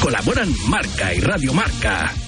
Colaboran 0.00 0.52
Marca 0.68 1.14
y 1.14 1.20
Radio 1.20 1.52
Marca. 1.52 2.27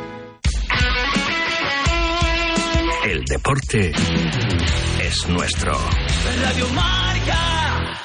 El 3.11 3.25
deporte 3.25 3.91
es 5.03 5.27
nuestro. 5.27 5.73
Radio 6.41 6.65
Marca. 6.69 7.99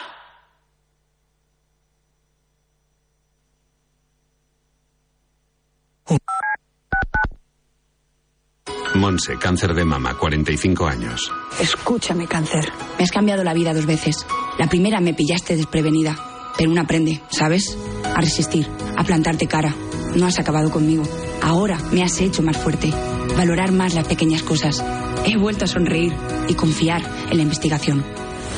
Monse, 8.96 9.36
cáncer 9.38 9.74
de 9.74 9.84
mama, 9.84 10.18
45 10.18 10.86
años. 10.88 11.30
Escúchame, 11.60 12.26
cáncer. 12.26 12.72
Me 12.98 13.04
has 13.04 13.12
cambiado 13.12 13.44
la 13.44 13.54
vida 13.54 13.72
dos 13.72 13.86
veces. 13.86 14.26
La 14.58 14.66
primera 14.66 15.00
me 15.00 15.14
pillaste 15.14 15.54
desprevenida, 15.54 16.16
pero 16.58 16.72
uno 16.72 16.80
aprende, 16.80 17.20
¿sabes? 17.28 17.78
A 18.12 18.20
resistir, 18.20 18.66
a 18.96 19.04
plantarte 19.04 19.46
cara. 19.46 19.72
No 20.16 20.26
has 20.26 20.40
acabado 20.40 20.68
conmigo. 20.72 21.04
Ahora 21.42 21.78
me 21.92 22.02
has 22.02 22.20
hecho 22.20 22.42
más 22.42 22.56
fuerte. 22.56 22.92
Valorar 23.36 23.72
más 23.72 23.94
las 23.94 24.06
pequeñas 24.06 24.42
cosas. 24.42 24.84
He 25.24 25.36
vuelto 25.36 25.64
a 25.64 25.68
sonreír 25.68 26.12
y 26.48 26.54
confiar 26.54 27.02
en 27.30 27.36
la 27.36 27.42
investigación. 27.42 28.04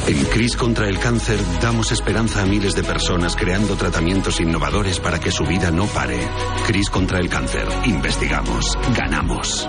En 0.07 0.25
CRIS 0.25 0.57
contra 0.57 0.89
el 0.89 0.99
cáncer 0.99 1.39
damos 1.61 1.93
esperanza 1.93 2.43
a 2.43 2.47
miles 2.47 2.75
de 2.75 2.83
personas 2.83 3.37
creando 3.37 3.77
tratamientos 3.77 4.41
innovadores 4.41 5.01
para 5.01 5.21
que 5.21 5.31
su 5.31 5.45
vida 5.45 5.71
no 5.71 5.87
pare. 5.87 6.19
CRIS 6.67 6.89
contra 6.89 7.19
el 7.19 7.29
cáncer. 7.29 7.69
Investigamos. 7.85 8.79
Ganamos. 8.97 9.69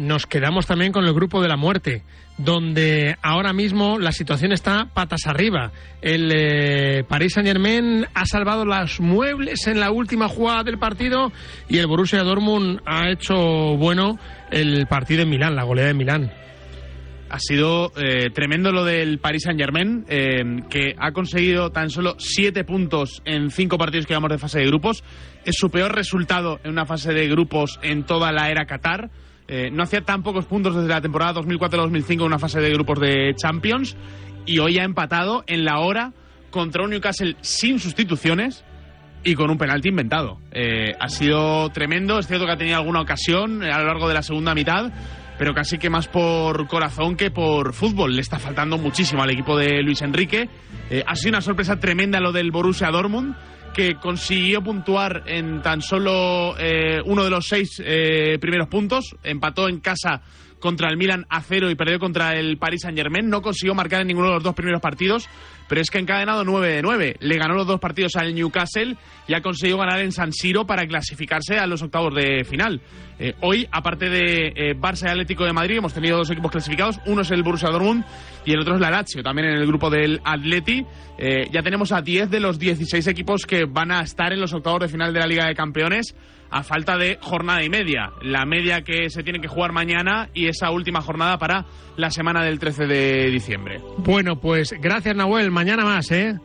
Nos 0.00 0.26
quedamos 0.26 0.66
también 0.66 0.92
con 0.92 1.04
el 1.04 1.12
grupo 1.12 1.42
de 1.42 1.48
la 1.48 1.58
muerte, 1.58 2.02
donde 2.38 3.16
ahora 3.22 3.52
mismo 3.52 3.98
la 3.98 4.12
situación 4.12 4.50
está 4.50 4.86
patas 4.86 5.26
arriba. 5.26 5.72
El 6.00 6.32
eh, 6.34 7.04
Paris 7.06 7.34
Saint 7.34 7.46
Germain 7.46 8.06
ha 8.14 8.24
salvado 8.24 8.64
los 8.64 8.98
muebles 9.00 9.66
en 9.66 9.78
la 9.78 9.90
última 9.90 10.26
jugada 10.26 10.64
del 10.64 10.78
partido 10.78 11.32
y 11.68 11.78
el 11.78 11.86
Borussia 11.86 12.22
Dortmund 12.22 12.80
ha 12.86 13.10
hecho 13.10 13.34
bueno 13.76 14.18
el 14.50 14.86
partido 14.86 15.22
en 15.22 15.28
Milán, 15.28 15.54
la 15.54 15.64
goleada 15.64 15.90
en 15.90 15.96
Milán. 15.98 16.32
Ha 17.28 17.38
sido 17.38 17.92
eh, 17.96 18.30
tremendo 18.30 18.72
lo 18.72 18.84
del 18.84 19.18
Paris 19.18 19.42
Saint 19.44 19.60
Germain, 19.60 20.04
que 20.68 20.96
ha 20.98 21.12
conseguido 21.12 21.70
tan 21.70 21.88
solo 21.88 22.16
siete 22.18 22.64
puntos 22.64 23.22
en 23.24 23.50
cinco 23.50 23.78
partidos 23.78 24.06
que 24.06 24.14
llevamos 24.14 24.32
de 24.32 24.38
fase 24.38 24.58
de 24.58 24.66
grupos. 24.66 25.04
Es 25.44 25.54
su 25.56 25.70
peor 25.70 25.94
resultado 25.94 26.58
en 26.64 26.72
una 26.72 26.86
fase 26.86 27.12
de 27.12 27.28
grupos 27.28 27.78
en 27.82 28.02
toda 28.02 28.32
la 28.32 28.50
era 28.50 28.64
Qatar. 28.64 29.10
Eh, 29.52 29.68
no 29.72 29.82
hacía 29.82 30.02
tan 30.02 30.22
pocos 30.22 30.46
puntos 30.46 30.76
desde 30.76 30.88
la 30.88 31.00
temporada 31.00 31.40
2004-2005 31.40 32.12
en 32.12 32.22
una 32.22 32.38
fase 32.38 32.60
de 32.60 32.70
grupos 32.70 33.00
de 33.00 33.34
Champions. 33.34 33.96
Y 34.46 34.60
hoy 34.60 34.78
ha 34.78 34.84
empatado 34.84 35.42
en 35.48 35.64
la 35.64 35.80
hora 35.80 36.12
contra 36.50 36.84
un 36.84 36.90
Newcastle 36.90 37.36
sin 37.40 37.80
sustituciones 37.80 38.64
y 39.24 39.34
con 39.34 39.50
un 39.50 39.58
penalti 39.58 39.88
inventado. 39.88 40.38
Eh, 40.52 40.94
ha 40.98 41.08
sido 41.08 41.68
tremendo. 41.70 42.20
Es 42.20 42.28
cierto 42.28 42.46
que 42.46 42.52
ha 42.52 42.56
tenido 42.56 42.76
alguna 42.76 43.00
ocasión 43.00 43.64
a 43.64 43.80
lo 43.80 43.86
largo 43.86 44.06
de 44.06 44.14
la 44.14 44.22
segunda 44.22 44.54
mitad, 44.54 44.92
pero 45.36 45.52
casi 45.52 45.78
que 45.78 45.90
más 45.90 46.06
por 46.06 46.68
corazón 46.68 47.16
que 47.16 47.32
por 47.32 47.72
fútbol. 47.72 48.14
Le 48.14 48.22
está 48.22 48.38
faltando 48.38 48.78
muchísimo 48.78 49.20
al 49.20 49.30
equipo 49.30 49.58
de 49.58 49.82
Luis 49.82 50.00
Enrique. 50.02 50.48
Eh, 50.90 51.02
ha 51.04 51.16
sido 51.16 51.30
una 51.30 51.40
sorpresa 51.40 51.80
tremenda 51.80 52.20
lo 52.20 52.30
del 52.30 52.52
Borussia 52.52 52.88
Dortmund, 52.90 53.34
que 53.74 53.96
consiguió 53.96 54.62
puntuar 54.62 55.22
en 55.26 55.62
tan 55.62 55.80
solo 55.82 56.54
eh, 56.58 57.00
uno 57.04 57.24
de 57.24 57.30
los 57.30 57.46
seis 57.46 57.80
eh, 57.84 58.38
primeros 58.40 58.68
puntos. 58.68 59.16
Empató 59.22 59.68
en 59.68 59.80
casa 59.80 60.22
contra 60.58 60.88
el 60.90 60.96
Milan 60.96 61.26
a 61.28 61.40
cero 61.40 61.70
y 61.70 61.74
perdió 61.74 61.98
contra 61.98 62.38
el 62.38 62.58
Paris 62.58 62.82
Saint 62.82 62.96
Germain. 62.96 63.28
No 63.28 63.42
consiguió 63.42 63.74
marcar 63.74 64.02
en 64.02 64.08
ninguno 64.08 64.28
de 64.28 64.34
los 64.34 64.42
dos 64.42 64.54
primeros 64.54 64.80
partidos, 64.80 65.28
pero 65.70 65.82
es 65.82 65.88
que 65.88 66.00
encadenado 66.00 66.44
9 66.44 66.68
de 66.68 66.82
9. 66.82 67.16
Le 67.20 67.36
ganó 67.36 67.54
los 67.54 67.64
dos 67.64 67.78
partidos 67.78 68.16
al 68.16 68.34
Newcastle 68.34 68.96
y 69.28 69.34
ha 69.34 69.40
conseguido 69.40 69.78
ganar 69.78 70.00
en 70.00 70.10
San 70.10 70.32
Siro 70.32 70.66
para 70.66 70.84
clasificarse 70.84 71.60
a 71.60 71.66
los 71.68 71.80
octavos 71.80 72.12
de 72.12 72.42
final. 72.42 72.80
Eh, 73.20 73.34
hoy, 73.40 73.68
aparte 73.70 74.10
de 74.10 74.48
eh, 74.48 74.74
Barça 74.76 75.06
y 75.06 75.10
Atlético 75.10 75.44
de 75.44 75.52
Madrid, 75.52 75.76
hemos 75.76 75.94
tenido 75.94 76.16
dos 76.16 76.28
equipos 76.28 76.50
clasificados. 76.50 76.98
Uno 77.06 77.22
es 77.22 77.30
el 77.30 77.44
Borussia 77.44 77.68
Dortmund 77.68 78.04
y 78.44 78.52
el 78.52 78.58
otro 78.58 78.74
es 78.74 78.80
la 78.80 78.90
Lazio, 78.90 79.22
también 79.22 79.46
en 79.46 79.58
el 79.58 79.66
grupo 79.68 79.90
del 79.90 80.20
Atleti. 80.24 80.84
Eh, 81.16 81.48
ya 81.52 81.62
tenemos 81.62 81.92
a 81.92 82.02
10 82.02 82.30
de 82.30 82.40
los 82.40 82.58
16 82.58 83.06
equipos 83.06 83.46
que 83.46 83.64
van 83.64 83.92
a 83.92 84.00
estar 84.00 84.32
en 84.32 84.40
los 84.40 84.52
octavos 84.52 84.80
de 84.80 84.88
final 84.88 85.12
de 85.12 85.20
la 85.20 85.26
Liga 85.28 85.46
de 85.46 85.54
Campeones 85.54 86.16
a 86.50 86.62
falta 86.62 86.96
de 86.96 87.18
jornada 87.20 87.62
y 87.64 87.70
media. 87.70 88.12
La 88.22 88.44
media 88.44 88.82
que 88.82 89.10
se 89.10 89.22
tiene 89.22 89.40
que 89.40 89.48
jugar 89.48 89.72
mañana 89.72 90.28
y 90.34 90.46
esa 90.46 90.70
última 90.70 91.00
jornada 91.00 91.38
para 91.38 91.66
la 91.96 92.10
semana 92.10 92.42
del 92.44 92.58
13 92.58 92.86
de 92.86 93.30
diciembre. 93.30 93.80
Bueno, 93.98 94.36
pues 94.40 94.74
gracias 94.80 95.16
Nahuel, 95.16 95.50
mañana 95.50 95.84
más, 95.84 96.10
¿eh? 96.10 96.38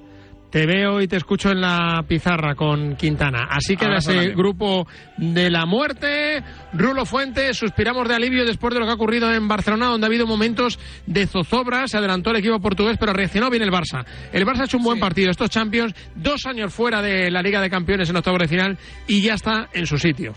Te 0.55 0.65
veo 0.65 1.01
y 1.01 1.07
te 1.09 1.17
escucho 1.17 1.51
en 1.51 1.59
la 1.59 2.05
pizarra 2.07 2.55
con 2.55 2.95
Quintana. 2.95 3.49
Así 3.49 3.75
que 3.75 3.83
Abrazo 3.83 4.13
ese 4.13 4.29
grupo 4.29 4.87
de 5.17 5.49
la 5.49 5.65
muerte, 5.65 6.41
Rulo 6.71 7.05
Fuentes, 7.05 7.57
suspiramos 7.57 8.07
de 8.07 8.15
alivio 8.15 8.45
después 8.45 8.73
de 8.73 8.79
lo 8.79 8.85
que 8.85 8.93
ha 8.93 8.95
ocurrido 8.95 9.33
en 9.33 9.49
Barcelona, 9.49 9.87
donde 9.87 10.05
ha 10.05 10.07
habido 10.07 10.25
momentos 10.25 10.79
de 11.07 11.27
zozobra, 11.27 11.89
se 11.89 11.97
adelantó 11.97 12.29
el 12.29 12.37
equipo 12.37 12.61
portugués, 12.61 12.95
pero 12.97 13.11
reaccionó 13.11 13.49
bien 13.49 13.63
el 13.63 13.69
Barça. 13.69 14.05
El 14.31 14.45
Barça 14.45 14.61
ha 14.61 14.63
hecho 14.63 14.77
un 14.77 14.85
buen 14.85 14.97
partido, 14.97 15.29
estos 15.29 15.49
Champions, 15.49 15.93
dos 16.15 16.45
años 16.45 16.73
fuera 16.73 17.01
de 17.01 17.29
la 17.29 17.41
Liga 17.41 17.59
de 17.59 17.69
Campeones 17.69 18.09
en 18.09 18.15
octavos 18.15 18.39
de 18.39 18.47
final 18.47 18.77
y 19.09 19.21
ya 19.21 19.33
está 19.33 19.67
en 19.73 19.85
su 19.85 19.97
sitio. 19.97 20.35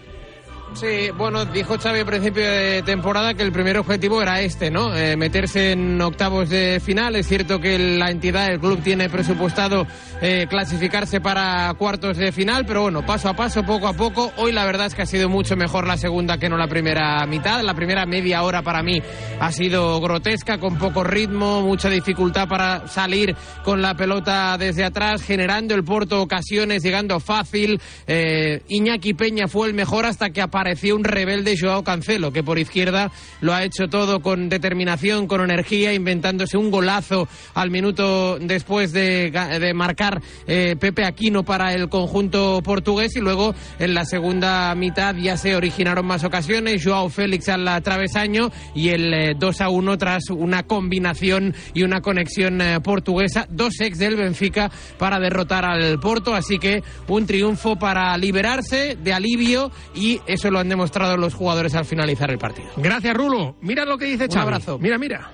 Sí, 0.75 1.11
bueno, 1.17 1.45
dijo 1.47 1.77
Xavi 1.79 2.01
a 2.01 2.05
principio 2.05 2.45
de 2.45 2.83
temporada 2.83 3.35
que 3.35 3.43
el 3.43 3.51
primer 3.51 3.79
objetivo 3.79 4.23
era 4.23 4.41
este, 4.43 4.71
¿no? 4.71 4.95
Eh, 4.95 5.17
meterse 5.17 5.73
en 5.73 6.01
octavos 6.01 6.51
de 6.51 6.79
final. 6.79 7.17
Es 7.17 7.27
cierto 7.27 7.59
que 7.59 7.79
la 7.79 8.11
entidad, 8.11 8.47
el 8.47 8.61
club, 8.61 8.81
tiene 8.83 9.09
presupuestado 9.09 9.87
eh, 10.21 10.47
clasificarse 10.49 11.21
para 11.21 11.73
cuartos 11.75 12.17
de 12.17 12.31
final, 12.33 12.65
pero 12.65 12.83
bueno, 12.83 13.05
paso 13.05 13.29
a 13.29 13.35
paso, 13.35 13.65
poco 13.65 13.89
a 13.89 13.95
poco. 13.95 14.31
Hoy 14.37 14.53
la 14.53 14.67
verdad 14.67 14.87
es 14.87 14.95
que 14.95 15.03
ha 15.03 15.07
sido 15.07 15.29
mucho 15.29 15.57
mejor 15.57 15.87
la 15.87 15.97
segunda 15.97 16.39
que 16.39 16.49
no 16.49 16.57
la 16.57 16.69
primera 16.69 17.27
mitad. 17.27 17.63
La 17.63 17.75
primera 17.75 18.07
media 18.07 18.43
hora 18.43 18.63
para 18.63 18.83
mí 18.83 19.03
ha 19.41 19.51
sido 19.51 20.01
grotesca, 20.01 20.59
con 20.59 20.79
poco 20.79 21.03
ritmo, 21.03 21.63
mucha 21.63 21.89
dificultad 21.89 22.47
para 22.47 22.87
salir 22.87 23.35
con 23.65 23.83
la 23.83 23.95
pelota 23.95 24.57
desde 24.59 24.85
atrás, 24.85 25.23
generando 25.23 25.75
el 25.75 25.83
Porto 25.83 26.23
ocasiones, 26.23 26.85
llegando 26.85 27.19
fácil. 27.19 27.81
Eh, 28.07 28.63
Iñaki 28.69 29.15
Peña 29.15 29.49
fue 29.49 29.67
el 29.67 29.75
mejor 29.75 30.07
hasta 30.07 30.31
que 30.31 30.41
apareció 30.41 30.58
parecía 30.59 30.93
un 30.97 31.05
rebelde 31.05 31.55
Joao 31.57 31.85
Cancelo, 31.85 32.33
que 32.33 32.43
por 32.43 32.59
izquierda 32.59 33.13
lo 33.41 33.55
ha 33.55 33.63
hecho 33.63 33.87
todo 33.87 34.19
con 34.19 34.49
determinación, 34.49 35.29
con 35.29 35.41
energía, 35.41 35.93
inventándose 35.95 36.57
un 36.57 36.73
golazo 36.73 37.29
al 37.55 37.71
minuto 37.71 38.41
después 38.41 38.93
de, 38.93 39.31
marcar 39.73 40.21
eh, 40.49 40.75
Pepe 40.75 41.05
Aquino 41.05 41.45
para 41.45 41.75
el 41.75 41.89
conjunto 41.89 42.61
portugués 42.65 43.15
y 43.15 43.21
luego 43.21 43.55
en 43.79 43.95
la 43.95 44.05
segunda 44.05 44.75
mitad 44.75 45.15
ya 45.15 45.37
se 45.37 45.55
originaron 45.55 46.05
más 46.05 46.25
ocasiones, 46.25 46.83
Joao 46.85 47.09
Félix 47.09 47.49
al 47.49 47.81
travesaño 47.85 48.51
y 48.75 48.89
el 48.89 49.39
2 49.39 49.61
eh, 49.61 49.63
a 49.63 49.69
1 49.69 49.97
tras 49.97 50.31
una 50.31 50.65
combinación 50.65 51.55
y 51.73 51.85
una 51.85 52.01
conexión 52.01 52.61
eh, 52.61 52.81
portuguesa, 52.81 53.47
dos 53.49 53.75
ex 53.81 53.97
del 53.99 54.17
Benfica 54.17 54.73
para 54.99 55.21
derrotar 55.21 55.65
al 55.65 56.01
Porto, 56.01 56.35
así 56.35 56.59
que 56.59 56.83
un 57.07 57.27
triunfo 57.27 57.77
para 57.77 58.19
liberarse 58.19 58.97
de 58.97 59.13
alivio 59.13 59.71
y 59.95 60.21
eso 60.27 60.48
lo 60.51 60.59
han 60.59 60.69
demostrado 60.69 61.17
los 61.17 61.35
jugadores 61.35 61.75
al 61.75 61.85
finalizar 61.85 62.31
el 62.31 62.39
partido. 62.39 62.69
Gracias, 62.77 63.15
Rulo. 63.15 63.57
Mira 63.61 63.85
lo 63.85 63.99
que 63.99 64.07
dice 64.07 64.27
Un 64.31 64.39
abrazo. 64.39 64.79
Mira, 64.79 64.99
mira. 64.99 65.31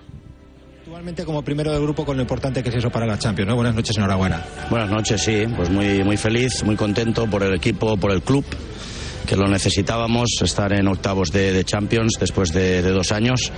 Actualmente 0.81 1.25
como 1.25 1.43
primero 1.43 1.73
del 1.73 1.83
grupo 1.83 2.05
con 2.05 2.17
lo 2.17 2.23
importante 2.23 2.63
que 2.63 2.69
es 2.69 2.75
eso 2.75 2.91
para 2.91 3.07
la 3.07 3.19
Champions, 3.19 3.49
¿no? 3.49 3.57
Buenas 3.57 3.75
noches, 3.75 3.97
enhorabuena. 3.97 4.45
Buenas 4.71 4.91
noches, 4.91 5.23
sí. 5.23 5.45
Pues 5.57 5.71
muy, 5.71 6.05
muy 6.05 6.17
feliz, 6.17 6.63
muy 6.63 6.77
contento 6.77 7.27
por 7.27 7.43
el 7.43 7.55
equipo, 7.55 7.97
por 7.97 8.13
el 8.13 8.23
club 8.23 8.45
que 9.27 9.37
lo 9.37 9.49
necesitábamos, 9.49 10.29
estar 10.43 10.73
en 10.73 10.89
octavos 10.89 11.31
de, 11.31 11.65
Champions 11.65 12.15
después 12.21 12.53
de, 12.53 12.83
dos 12.83 13.13
años, 13.13 13.51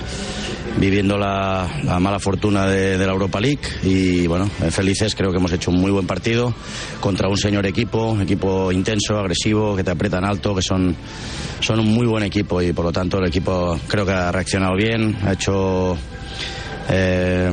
viviendo 0.78 1.18
la, 1.18 1.68
mala 2.00 2.18
fortuna 2.18 2.66
de, 2.66 2.98
la 2.98 3.12
Europa 3.12 3.40
League. 3.40 3.60
Y 3.82 4.26
bueno, 4.26 4.46
felices, 4.70 5.14
creo 5.14 5.30
que 5.30 5.38
hemos 5.38 5.52
hecho 5.52 5.70
un 5.70 5.80
muy 5.80 5.90
buen 5.90 6.06
partido 6.06 6.54
contra 7.00 7.28
un 7.28 7.38
señor 7.38 7.66
equipo, 7.66 8.18
equipo 8.20 8.70
intenso, 8.72 9.18
agresivo, 9.18 9.76
que 9.76 9.84
te 9.84 9.90
aprietan 9.90 10.24
alto, 10.24 10.54
que 10.54 10.62
son, 10.62 10.94
son 11.60 11.80
un 11.80 11.92
muy 11.92 12.06
buen 12.06 12.24
equipo 12.24 12.62
y 12.62 12.72
por 12.72 12.84
lo 12.84 12.92
tanto 12.92 13.18
el 13.18 13.26
equipo 13.26 13.78
creo 13.88 14.06
que 14.06 14.12
ha 14.12 14.32
reaccionado 14.32 14.76
bien, 14.76 15.16
ha 15.24 15.32
hecho 15.32 15.96
eh, 16.88 17.50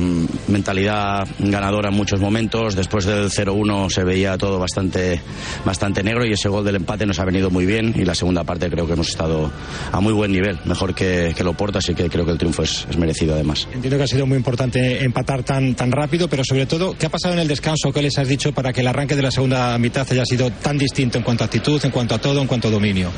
mentalidad 0.48 1.26
ganadora 1.38 1.88
en 1.88 1.94
muchos 1.94 2.20
momentos. 2.20 2.74
Después 2.74 3.04
del 3.04 3.30
0-1 3.30 3.90
se 3.90 4.04
veía 4.04 4.38
todo 4.38 4.58
bastante, 4.58 5.20
bastante 5.64 6.02
negro 6.02 6.24
y 6.24 6.32
ese 6.32 6.48
gol 6.48 6.64
del 6.64 6.76
empate 6.76 7.06
nos 7.06 7.18
ha 7.18 7.24
venido 7.24 7.50
muy 7.50 7.66
bien 7.66 7.94
y 7.96 8.04
la 8.04 8.14
segunda 8.14 8.44
parte 8.44 8.70
creo 8.70 8.86
que 8.86 8.92
hemos 8.92 9.08
estado 9.08 9.50
a 9.90 10.00
muy 10.00 10.12
buen 10.12 10.32
nivel, 10.32 10.58
mejor 10.64 10.94
que, 10.94 11.34
que 11.36 11.44
lo 11.44 11.54
porta, 11.54 11.78
así 11.78 11.94
que 11.94 12.08
creo 12.08 12.24
que 12.24 12.32
el 12.32 12.38
triunfo 12.38 12.62
es, 12.62 12.86
merecido 12.96 13.34
además. 13.34 13.66
Entiendo 13.72 13.96
que 13.96 14.04
ha 14.04 14.08
sido 14.08 14.26
muy 14.26 14.36
importante 14.36 15.04
empatar 15.04 15.42
tan, 15.42 15.74
tan 15.74 15.90
rápido, 15.90 16.28
pero 16.28 16.44
sobre 16.44 16.66
todo, 16.66 16.96
¿qué 16.96 17.06
ha 17.06 17.10
pasado 17.10 17.34
en 17.34 17.40
el 17.40 17.48
descanso? 17.48 17.92
¿Qué 17.92 18.02
les 18.02 18.16
has 18.18 18.28
dicho 18.28 18.52
para 18.52 18.72
que 18.72 18.80
el 18.80 18.86
arranque 18.86 19.16
de 19.16 19.22
la 19.22 19.30
segunda 19.30 19.76
mitad 19.78 20.06
haya 20.10 20.24
sido 20.24 20.50
tan 20.50 20.78
distinto 20.78 21.18
en 21.18 21.24
cuanto 21.24 21.44
a 21.44 21.46
actitud, 21.46 21.84
en 21.84 21.90
cuanto 21.90 22.14
a 22.14 22.18
todo, 22.18 22.40
en 22.40 22.46
cuanto 22.46 22.68
a 22.68 22.70
dominio? 22.70 23.10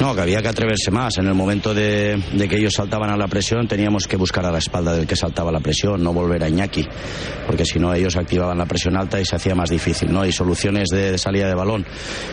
No, 0.00 0.14
que 0.14 0.20
había 0.20 0.42
que 0.42 0.48
atreverse 0.48 0.90
más. 0.90 1.18
En 1.18 1.26
el 1.26 1.34
momento 1.34 1.72
de, 1.72 2.20
de 2.32 2.48
que 2.48 2.56
ellos 2.56 2.74
saltaban 2.74 3.10
a 3.10 3.16
la 3.16 3.28
presión 3.28 3.68
teníamos 3.68 4.06
que 4.06 4.16
buscar 4.16 4.44
a 4.44 4.50
la 4.50 4.58
espalda 4.58 4.92
del 4.92 5.06
que 5.06 5.16
saltaba 5.16 5.35
la 5.44 5.60
presión, 5.60 6.02
no 6.02 6.12
volver 6.12 6.42
a 6.42 6.48
Iñaki, 6.48 6.86
porque 7.46 7.64
si 7.64 7.78
no 7.78 7.92
ellos 7.94 8.16
activaban 8.16 8.58
la 8.58 8.66
presión 8.66 8.96
alta 8.96 9.20
y 9.20 9.24
se 9.24 9.36
hacía 9.36 9.54
más 9.54 9.70
difícil, 9.70 10.12
¿no? 10.12 10.24
Y 10.24 10.32
soluciones 10.32 10.88
de, 10.88 11.16
salida 11.18 11.48
de 11.48 11.54
balón. 11.54 11.86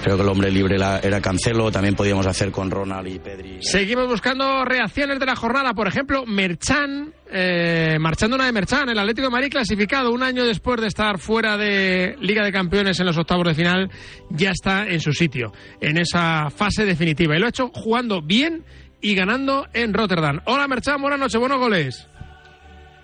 Creo 0.04 0.16
que 0.16 0.24
el 0.24 0.30
hombre 0.30 0.52
libre 0.52 0.76
era 0.76 1.22
Cancelo, 1.22 1.72
también 1.72 1.96
podíamos 1.96 2.26
hacer 2.26 2.52
con 2.52 2.72
Ronald 2.72 3.08
y 3.08 3.20
Pedri. 3.20 3.60
Seguimos 3.62 4.08
buscando 4.08 4.66
reacciones 4.66 5.20
de 5.20 5.26
la 5.26 5.36
jornada, 5.36 5.74
por 5.74 5.88
ejemplo, 5.88 6.26
Merchan, 6.26 7.14
eh, 7.32 7.98
marchando 8.00 8.36
una 8.36 8.46
de 8.46 8.52
Merchan, 8.52 8.90
el 8.90 9.00
Atlético 9.00 9.28
de 9.28 9.32
Madrid 9.32 9.52
clasificado 9.52 10.12
un 10.12 10.24
año 10.24 10.46
después 10.46 10.80
de 10.82 10.88
estar 10.88 11.20
fuera 11.20 11.58
de 11.58 12.16
Liga 12.22 12.44
de 12.44 12.52
Campeones 12.52 13.00
en 13.00 13.06
los 13.06 13.18
octavos 13.18 13.48
de 13.48 13.54
final, 13.54 13.90
ya 14.30 14.52
está 14.52 14.88
en 14.88 15.00
su 15.00 15.14
sitio, 15.14 15.52
en 15.82 15.98
esa 15.98 16.50
fase 16.50 16.86
definitiva. 16.86 17.36
Y 17.36 17.40
lo 17.40 17.46
ha 17.46 17.50
hecho 17.50 17.70
jugando 17.74 18.22
bien 18.22 18.64
y 19.02 19.16
ganando 19.16 19.68
en 19.74 19.94
Rotterdam. 19.94 20.42
Hola 20.46 20.68
Merchan, 20.68 21.02
buenas 21.02 21.20
noches, 21.20 21.40
buenos 21.40 21.60
goles. 21.60 22.08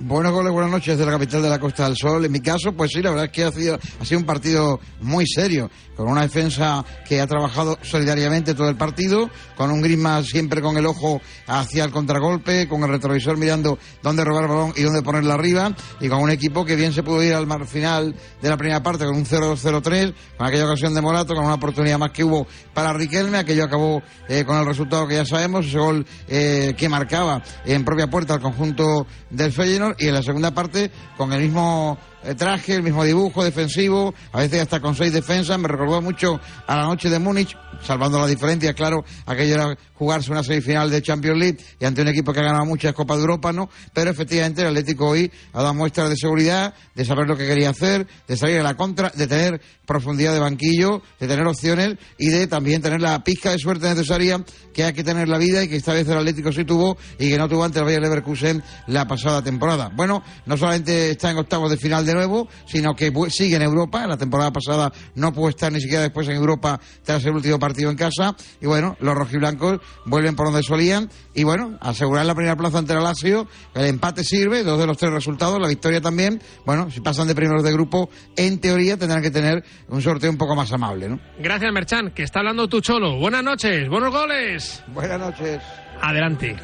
Buenos 0.02 0.32
goles, 0.32 0.54
buenas 0.54 0.72
noches 0.72 0.98
de 0.98 1.06
la 1.06 1.12
capital 1.12 1.42
de 1.42 1.50
la 1.50 1.60
Costa 1.60 1.84
del 1.84 1.98
Sol. 1.98 2.24
En 2.24 2.32
mi 2.32 2.40
caso, 2.40 2.72
pues 2.72 2.92
sí, 2.94 3.02
la 3.02 3.10
verdad 3.10 3.26
es 3.26 3.32
que 3.32 3.44
ha 3.44 3.52
sido, 3.52 3.76
ha 3.76 4.18
un 4.18 4.24
partido 4.24 4.80
muy 5.02 5.26
serio, 5.28 5.70
con 5.98 6.08
una 6.08 6.22
defensa 6.22 6.86
que 7.06 7.20
ha 7.20 7.28
trabajado 7.28 7.78
solidariamente 7.82 8.54
todo 8.54 8.70
el 8.70 8.78
partido, 8.78 9.30
con 9.58 9.70
un 9.70 9.82
Griezmann 9.82 10.24
siempre 10.24 10.62
con 10.62 10.78
el 10.78 10.86
ojo 10.86 11.20
hacia 11.48 11.84
el 11.84 11.92
contragolpe, 11.92 12.70
con 12.70 12.82
el 12.84 12.90
retrovisor 12.92 13.36
mirando 13.36 13.78
dónde 14.02 14.24
robar 14.24 14.44
el 14.44 14.50
balón 14.50 14.74
y 14.78 14.84
dónde 14.84 15.02
ponerla 15.02 15.34
arriba, 15.34 15.76
y 16.00 16.08
con 16.08 16.22
un 16.22 16.32
equipo 16.32 16.64
que 16.64 16.78
bien 16.78 16.94
se 16.94 17.04
pudo 17.04 17.22
ir 17.22 17.34
al 17.34 17.46
mar 17.46 17.68
final 17.68 18.16
de 18.42 18.50
la 18.50 18.56
primera 18.56 18.82
parte 18.82 19.04
con 19.04 19.18
un 19.18 19.26
0-2-0-3, 19.26 20.14
con 20.38 20.48
aquella 20.48 20.66
ocasión 20.66 20.94
de 20.94 21.02
Morato, 21.02 21.36
con 21.36 21.44
una 21.44 21.56
oportunidad 21.56 21.98
más 21.98 22.12
que 22.12 22.24
hubo 22.24 22.48
para 22.74 22.94
Riquelme, 22.94 23.40
aquello 23.40 23.66
acabó 23.66 24.02
eh, 24.30 24.46
con 24.46 24.58
el 24.58 24.66
resultado 24.66 25.06
que 25.06 25.16
ya 25.16 25.26
sabemos, 25.26 25.66
ese 25.66 25.78
gol 25.78 26.06
eh, 26.30 26.74
que 26.78 26.88
marcaba 26.88 27.44
en 27.66 27.84
propia 27.84 28.08
puerta 28.08 28.36
al 28.36 28.40
conjunto 28.40 29.06
del 29.30 29.52
Feyenoord 29.52 29.89
y 29.98 30.08
en 30.08 30.14
la 30.14 30.24
segunda 30.24 30.52
parte 30.52 30.92
con 31.18 31.34
el 31.34 31.42
mismo 31.42 31.98
traje, 32.38 32.76
el 32.76 32.84
mismo 32.84 33.04
dibujo 33.04 33.44
defensivo, 33.44 34.14
a 34.32 34.40
veces 34.40 34.62
hasta 34.62 34.80
con 34.80 34.96
seis 34.96 35.14
defensas, 35.14 35.58
me 35.60 35.68
recordó 35.68 36.02
mucho 36.02 36.40
a 36.68 36.76
la 36.76 36.84
noche 36.84 37.10
de 37.10 37.20
Múnich, 37.20 37.56
salvando 37.82 38.20
la 38.20 38.28
diferencia, 38.28 38.74
claro, 38.74 39.04
aquello 39.26 39.56
era 39.56 39.78
jugarse 39.94 40.32
una 40.32 40.44
semifinal 40.44 40.90
de 40.90 41.02
Champions 41.02 41.38
League 41.38 41.58
y 41.80 41.86
ante 41.86 42.02
un 42.02 42.08
equipo 42.08 42.32
que 42.32 42.40
ha 42.40 42.44
ganado 42.44 42.66
muchas 42.66 42.94
Copas 42.94 43.18
de 43.18 43.24
Europa, 43.24 43.52
¿no? 43.52 43.70
Pero 43.94 44.12
efectivamente 44.12 44.62
el 44.62 44.68
Atlético 44.68 45.10
hoy 45.10 45.32
ha 45.54 45.62
dado 45.62 45.74
muestras 45.74 46.10
de 46.10 46.16
seguridad, 46.16 46.74
de 46.96 47.06
saber 47.06 47.28
lo 47.28 47.36
que 47.36 47.46
quería 47.46 47.70
hacer, 47.70 48.08
de 48.28 48.38
salir 48.38 48.60
a 48.60 48.64
la 48.64 48.76
contra, 48.76 49.10
de 49.10 49.28
tener 49.28 49.62
profundidad 49.86 50.34
de 50.34 50.40
banquillo, 50.40 51.02
de 51.20 51.28
tener 51.28 51.46
opciones 51.46 51.98
y 52.18 52.30
de 52.30 52.48
también 52.48 52.82
tener 52.82 53.02
la 53.02 53.24
pizca 53.24 53.52
de 53.52 53.60
suerte 53.60 53.90
necesaria 53.90 54.44
que 54.74 54.84
hay 54.84 54.94
que 54.94 55.04
tener 55.04 55.28
la 55.28 55.38
vida 55.38 55.64
y 55.64 55.68
que 55.68 55.76
esta 55.76 55.94
vez 55.94 56.08
el 56.08 56.18
Atlético 56.18 56.52
sí 56.52 56.64
tuvo 56.64 56.98
y 57.18 57.30
que 57.30 57.38
no 57.38 57.50
tuvo 57.50 57.66
ante 57.66 57.80
el 57.80 57.86
Bayer 57.86 58.02
Leverkusen 58.02 58.64
la 58.88 59.08
pasada 59.08 59.42
temporada. 59.42 59.92
Bueno, 59.94 60.24
no 60.46 60.58
solamente 60.58 61.12
está 61.12 61.32
en 61.32 61.38
octavos 61.38 61.70
de 61.72 61.78
final 61.78 62.06
de 62.06 62.09
nuevo, 62.14 62.48
sino 62.66 62.96
que 62.96 63.12
sigue 63.30 63.56
en 63.56 63.62
Europa. 63.62 64.06
La 64.08 64.18
temporada 64.18 64.52
pasada 64.52 64.92
no 65.16 65.34
pudo 65.34 65.50
estar 65.50 65.72
ni 65.72 65.82
siquiera 65.82 66.04
después 66.04 66.28
en 66.28 66.36
Europa 66.36 66.80
tras 67.04 67.24
el 67.26 67.36
último 67.36 67.60
partido 67.60 67.90
en 67.90 67.98
casa. 67.98 68.36
Y 68.62 68.68
bueno, 68.68 68.98
los 69.00 69.16
rojiblancos 69.16 69.80
vuelven 70.06 70.36
por 70.36 70.48
donde 70.48 70.64
solían. 70.64 71.10
Y 71.34 71.44
bueno, 71.44 71.78
asegurar 71.82 72.26
la 72.26 72.36
primera 72.36 72.56
plaza 72.56 72.80
ante 72.80 72.94
el 72.94 73.04
Lazio. 73.04 73.48
El 73.74 73.86
empate 73.86 74.24
sirve, 74.24 74.64
dos 74.64 74.80
de 74.80 74.88
los 74.88 74.98
tres 74.98 75.12
resultados, 75.12 75.60
la 75.60 75.68
victoria 75.68 76.02
también. 76.02 76.42
Bueno, 76.66 76.90
si 76.92 77.02
pasan 77.02 77.28
de 77.28 77.36
primeros 77.36 77.64
de 77.64 77.72
grupo, 77.72 78.10
en 78.36 78.60
teoría 78.60 78.98
tendrán 78.98 79.22
que 79.22 79.32
tener 79.32 79.64
un 79.88 80.02
sorteo 80.02 80.30
un 80.30 80.38
poco 80.38 80.56
más 80.56 80.72
amable, 80.74 81.10
¿no? 81.10 81.20
Gracias, 81.40 81.72
Merchan, 81.72 82.12
que 82.12 82.24
está 82.24 82.40
hablando 82.40 82.68
tu 82.68 82.82
cholo. 82.82 83.18
Buenas 83.18 83.44
noches, 83.44 83.88
buenos 83.90 84.12
goles. 84.12 84.84
Buenas 84.88 85.20
noches. 85.20 85.62
Adelante. 86.02 86.56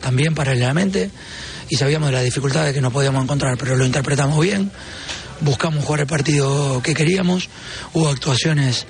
También 0.00 0.34
paralelamente 0.34 1.10
y 1.68 1.76
sabíamos 1.76 2.08
de 2.08 2.14
las 2.14 2.24
dificultades 2.24 2.74
que 2.74 2.80
nos 2.80 2.92
podíamos 2.92 3.22
encontrar, 3.22 3.56
pero 3.56 3.76
lo 3.76 3.86
interpretamos 3.86 4.40
bien, 4.40 4.70
buscamos 5.40 5.84
jugar 5.84 6.00
el 6.00 6.06
partido 6.06 6.82
que 6.82 6.94
queríamos, 6.94 7.48
hubo 7.92 8.08
actuaciones 8.08 8.86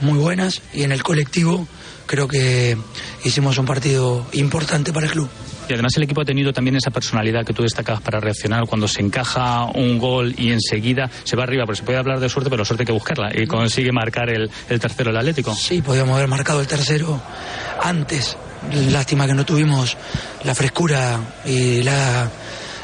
muy 0.00 0.18
buenas 0.18 0.60
y 0.72 0.82
en 0.82 0.92
el 0.92 1.02
colectivo 1.02 1.68
creo 2.06 2.28
que 2.28 2.76
hicimos 3.24 3.56
un 3.58 3.66
partido 3.66 4.26
importante 4.32 4.92
para 4.92 5.06
el 5.06 5.12
club. 5.12 5.28
Y 5.68 5.72
además 5.72 5.96
el 5.96 6.02
equipo 6.02 6.20
ha 6.20 6.24
tenido 6.24 6.52
también 6.52 6.76
esa 6.76 6.90
personalidad 6.90 7.44
que 7.44 7.54
tú 7.54 7.62
destacabas 7.62 8.02
para 8.02 8.20
reaccionar 8.20 8.66
cuando 8.66 8.86
se 8.86 9.00
encaja 9.00 9.64
un 9.64 9.98
gol 9.98 10.34
y 10.36 10.50
enseguida 10.50 11.10
se 11.22 11.36
va 11.36 11.44
arriba, 11.44 11.64
porque 11.64 11.78
se 11.78 11.84
puede 11.84 11.98
hablar 11.98 12.20
de 12.20 12.28
suerte, 12.28 12.50
pero 12.50 12.64
suerte 12.64 12.82
hay 12.82 12.86
que 12.86 12.92
buscarla 12.92 13.30
y 13.34 13.46
consigue 13.46 13.90
marcar 13.90 14.28
el, 14.28 14.50
el 14.68 14.80
tercero 14.80 15.10
el 15.10 15.16
Atlético. 15.16 15.54
Sí, 15.54 15.80
podíamos 15.80 16.16
haber 16.16 16.28
marcado 16.28 16.60
el 16.60 16.66
tercero 16.66 17.22
antes, 17.82 18.36
Lástima 18.72 19.26
que 19.26 19.34
no 19.34 19.44
tuvimos 19.44 19.96
la 20.44 20.54
frescura 20.54 21.20
y 21.44 21.82
la, 21.82 22.30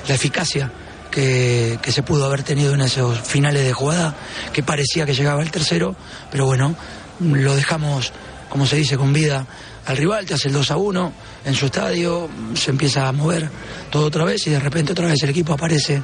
eficacia 0.09 0.71
que, 1.11 1.79
se 1.89 2.03
pudo 2.03 2.27
haber 2.27 2.43
tenido 2.43 2.75
en 2.75 2.83
esos 2.83 3.19
finales 3.21 3.65
de 3.65 3.73
jugada, 3.73 4.15
que 4.53 4.63
parecía 4.63 5.07
que 5.07 5.15
llegaba 5.15 5.43
el 5.43 5.51
tercero, 5.51 5.95
pero 6.31 6.47
bueno, 6.47 6.75
lo 7.21 7.55
dejamos, 7.55 8.13
como 8.49 8.67
se 8.67 8.77
dice, 8.77 8.97
con 8.97 9.13
vida 9.13 9.47
al 9.87 9.97
rival, 9.97 10.27
te 10.27 10.35
hace 10.35 10.49
el 10.49 10.55
2 10.55 10.71
a 10.71 10.77
1 10.77 11.13
en 11.45 11.55
su 11.55 11.67
estadio, 11.67 12.29
se 12.55 12.71
empieza 12.71 13.09
a 13.09 13.13
mover 13.13 13.49
todo 13.91 14.07
otra 14.07 14.25
vez 14.25 14.47
y 14.47 14.51
de 14.51 14.61
repente 14.61 14.93
otra 14.93 15.07
vez 15.07 15.23
el 15.23 15.31
equipo 15.31 15.53
aparece 15.53 16.03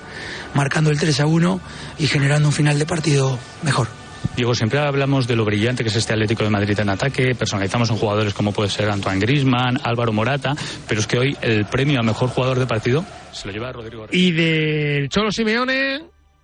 marcando 0.55 0.91
el 0.91 0.99
3 0.99 1.21
a 1.21 1.27
1 1.27 1.61
y 1.99 2.07
generando 2.07 2.49
un 2.49 2.55
final 2.55 2.79
de 2.79 2.87
partido 2.87 3.39
mejor. 3.63 4.06
Digo, 4.37 4.55
siempre 4.55 4.79
hablamos 4.79 5.27
de 5.27 5.35
lo 5.35 5.47
brillante 5.47 5.83
que 5.83 5.89
es 5.89 5.97
este 5.97 6.13
Atlético 6.13 6.45
de 6.45 6.51
Madrid 6.51 6.79
en 6.79 6.91
ataque, 6.91 7.35
personalizamos 7.35 7.89
en 7.89 7.97
jugadores 7.97 8.35
como 8.35 8.53
puede 8.53 8.69
ser 8.69 8.91
Antoine 8.91 9.19
Grisman, 9.19 9.81
Álvaro 9.83 10.13
Morata, 10.13 10.55
pero 10.87 11.01
es 11.01 11.07
que 11.07 11.19
hoy 11.19 11.37
el 11.41 11.65
premio 11.65 12.01
a 12.01 12.03
mejor 12.03 12.29
jugador 12.29 12.59
de 12.59 12.67
partido 12.67 13.03
se 13.33 13.47
lo 13.47 13.55
lleva 13.55 13.73
Rodrigo 13.73 14.07
Y 14.11 14.33
del 14.33 15.09
Cholo 15.09 15.33
Simeone 15.33 16.03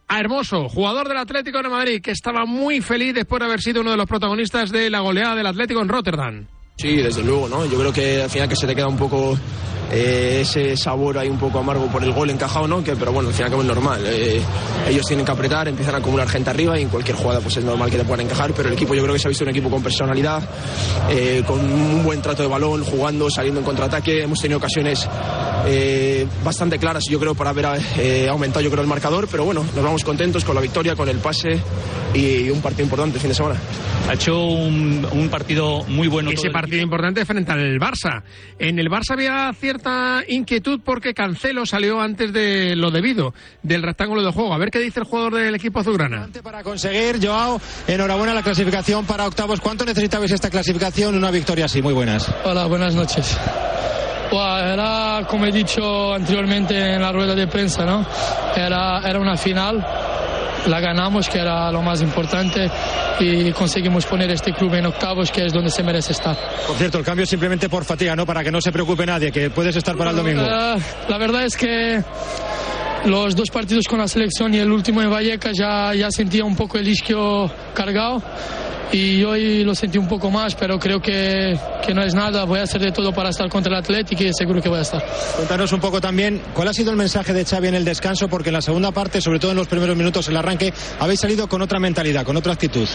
a 0.08 0.20
Hermoso, 0.20 0.70
jugador 0.70 1.06
del 1.06 1.18
Atlético 1.18 1.62
de 1.62 1.68
Madrid, 1.68 2.00
que 2.02 2.12
estaba 2.12 2.46
muy 2.46 2.80
feliz 2.80 3.14
después 3.14 3.40
de 3.40 3.46
haber 3.46 3.60
sido 3.60 3.82
uno 3.82 3.90
de 3.90 3.98
los 3.98 4.06
protagonistas 4.06 4.70
de 4.70 4.88
la 4.88 5.00
goleada 5.00 5.34
del 5.34 5.46
Atlético 5.46 5.82
en 5.82 5.88
Rotterdam. 5.88 6.46
Sí, 6.76 6.96
desde 6.96 7.22
luego, 7.22 7.48
¿no? 7.48 7.66
Yo 7.66 7.78
creo 7.78 7.92
que 7.92 8.22
al 8.22 8.30
final 8.30 8.48
que 8.48 8.56
se 8.56 8.66
te 8.66 8.74
queda 8.74 8.88
un 8.88 8.96
poco 8.96 9.38
eh, 9.92 10.40
ese 10.40 10.74
sabor 10.76 11.18
ahí 11.18 11.28
un 11.28 11.38
poco 11.38 11.58
amargo 11.58 11.86
por 11.86 12.02
el 12.02 12.12
gol 12.12 12.30
encajado, 12.30 12.66
¿no? 12.66 12.82
Que, 12.82 12.96
pero 12.96 13.12
bueno, 13.12 13.28
al 13.28 13.34
final 13.34 13.52
es 13.52 13.64
normal. 13.64 14.02
Eh, 14.06 14.40
ellos 14.88 15.06
tienen 15.06 15.26
que 15.26 15.32
apretar, 15.32 15.68
empiezan 15.68 15.94
a 15.94 15.98
acumular 15.98 16.26
gente 16.28 16.48
arriba 16.48 16.78
y 16.78 16.82
en 16.82 16.88
cualquier 16.88 17.16
jugada 17.16 17.40
pues 17.40 17.58
es 17.58 17.64
normal 17.64 17.90
que 17.90 17.98
te 17.98 18.04
puedan 18.04 18.24
encajar, 18.24 18.52
pero 18.54 18.68
el 18.68 18.74
equipo 18.74 18.94
yo 18.94 19.02
creo 19.02 19.14
que 19.14 19.20
se 19.20 19.28
ha 19.28 19.30
visto 19.30 19.44
un 19.44 19.50
equipo 19.50 19.68
con 19.68 19.82
personalidad, 19.82 20.42
eh, 21.10 21.42
con 21.46 21.60
un 21.60 22.04
buen 22.04 22.22
trato 22.22 22.42
de 22.42 22.48
balón, 22.48 22.84
jugando, 22.84 23.28
saliendo 23.30 23.60
en 23.60 23.66
contraataque. 23.66 24.22
Hemos 24.22 24.38
tenido 24.40 24.58
ocasiones 24.58 25.06
bastante 26.42 26.78
claras, 26.78 27.04
yo 27.08 27.20
creo, 27.20 27.34
para 27.34 27.50
haber 27.50 27.66
aumentado 28.28 28.62
yo 28.62 28.70
creo 28.70 28.82
el 28.82 28.88
marcador, 28.88 29.28
pero 29.30 29.44
bueno, 29.44 29.64
nos 29.74 29.84
vamos 29.84 30.04
contentos 30.04 30.44
con 30.44 30.54
la 30.54 30.60
victoria, 30.60 30.96
con 30.96 31.08
el 31.08 31.18
pase 31.18 31.60
y 32.14 32.50
un 32.50 32.60
partido 32.60 32.84
importante 32.84 33.16
el 33.16 33.20
fin 33.20 33.28
de 33.28 33.34
semana. 33.34 33.56
Ha 34.08 34.14
hecho 34.14 34.36
un, 34.46 35.28
partido 35.30 35.84
muy 35.84 36.08
bueno. 36.08 36.30
Ese 36.30 36.50
partido 36.50 36.82
importante 36.82 37.24
frente 37.24 37.52
al 37.52 37.78
Barça. 37.78 38.22
En 38.58 38.78
el 38.78 38.88
Barça 38.90 39.12
había 39.12 39.52
cierta 39.82 40.22
inquietud 40.28 40.80
porque 40.84 41.12
Cancelo 41.12 41.66
salió 41.66 42.00
antes 42.00 42.32
de 42.32 42.76
lo 42.76 42.90
debido 42.90 43.34
del 43.62 43.82
rectángulo 43.82 44.22
de 44.22 44.30
juego. 44.30 44.54
A 44.54 44.58
ver 44.58 44.70
qué 44.70 44.78
dice 44.78 45.00
el 45.00 45.06
jugador 45.06 45.34
del 45.34 45.54
equipo 45.54 45.80
azulgrana. 45.80 46.28
Para 46.42 46.62
conseguir, 46.62 47.18
Joao, 47.22 47.60
enhorabuena 47.86 48.32
la 48.34 48.42
clasificación 48.42 49.04
para 49.06 49.26
octavos. 49.26 49.60
¿Cuánto 49.60 49.84
necesitabais 49.84 50.30
esta 50.30 50.50
clasificación? 50.50 51.16
Una 51.16 51.30
victoria 51.30 51.64
así. 51.64 51.82
Muy 51.82 51.94
buenas. 51.94 52.32
Hola, 52.44 52.66
buenas 52.66 52.94
noches. 52.94 53.36
era 54.32 55.26
como 55.28 55.46
he 55.46 55.52
dicho 55.52 56.14
anteriormente 56.14 56.94
en 56.94 57.02
la 57.02 57.10
rueda 57.10 57.34
de 57.34 57.46
prensa, 57.48 57.84
¿no? 57.84 58.06
Era, 58.56 59.00
era 59.08 59.18
una 59.18 59.36
final 59.36 59.84
la 60.66 60.80
ganamos, 60.80 61.28
que 61.28 61.38
era 61.38 61.70
lo 61.70 61.82
más 61.82 62.02
importante, 62.02 62.70
y 63.20 63.52
conseguimos 63.52 64.06
poner 64.06 64.30
este 64.30 64.52
club 64.52 64.74
en 64.74 64.86
octavos, 64.86 65.30
que 65.30 65.46
es 65.46 65.52
donde 65.52 65.70
se 65.70 65.82
merece 65.82 66.12
estar. 66.12 66.36
Por 66.66 66.76
cierto, 66.76 66.98
el 66.98 67.04
cambio 67.04 67.24
es 67.24 67.30
simplemente 67.30 67.68
por 67.68 67.84
fatiga, 67.84 68.16
¿no? 68.16 68.26
Para 68.26 68.42
que 68.42 68.50
no 68.50 68.60
se 68.60 68.72
preocupe 68.72 69.06
nadie, 69.06 69.32
que 69.32 69.50
puedes 69.50 69.76
estar 69.76 69.96
para 69.96 70.10
el 70.10 70.16
domingo. 70.16 70.42
La, 70.42 70.76
la 71.08 71.18
verdad 71.18 71.44
es 71.44 71.56
que 71.56 72.02
los 73.04 73.34
dos 73.34 73.50
partidos 73.50 73.86
con 73.88 73.98
la 73.98 74.06
selección 74.06 74.54
y 74.54 74.58
el 74.58 74.70
último 74.70 75.02
en 75.02 75.10
Vallecas 75.10 75.52
ya, 75.58 75.94
ya 75.94 76.10
sentía 76.10 76.44
un 76.44 76.54
poco 76.54 76.78
el 76.78 76.86
isquio 76.86 77.50
cargado 77.74 78.22
y 78.92 79.24
hoy 79.24 79.64
lo 79.64 79.74
sentí 79.74 79.98
un 79.98 80.06
poco 80.06 80.30
más, 80.30 80.54
pero 80.54 80.78
creo 80.78 81.00
que, 81.00 81.58
que, 81.84 81.94
no 81.94 82.02
es 82.02 82.14
nada. 82.14 82.44
Voy 82.44 82.60
a 82.60 82.64
hacer 82.64 82.80
de 82.80 82.92
todo 82.92 83.12
para 83.12 83.30
estar 83.30 83.48
contra 83.48 83.72
el 83.72 83.78
Atlético 83.78 84.22
y 84.22 84.32
seguro 84.32 84.60
que 84.60 84.68
voy 84.68 84.78
a 84.78 84.82
estar. 84.82 85.02
Cuéntanos 85.36 85.72
un 85.72 85.80
poco 85.80 86.00
también 86.00 86.40
cuál 86.52 86.68
ha 86.68 86.74
sido 86.74 86.90
el 86.90 86.96
mensaje 86.96 87.32
de 87.32 87.44
Xavi 87.44 87.68
en 87.68 87.74
el 87.74 87.84
descanso, 87.84 88.28
porque 88.28 88.50
en 88.50 88.54
la 88.54 88.62
segunda 88.62 88.92
parte, 88.92 89.20
sobre 89.20 89.38
todo 89.38 89.52
en 89.52 89.56
los 89.56 89.68
primeros 89.68 89.96
minutos, 89.96 90.28
el 90.28 90.36
arranque, 90.36 90.72
habéis 91.00 91.20
salido 91.20 91.48
con 91.48 91.62
otra 91.62 91.78
mentalidad, 91.78 92.24
con 92.24 92.36
otra 92.36 92.52
actitud. 92.52 92.88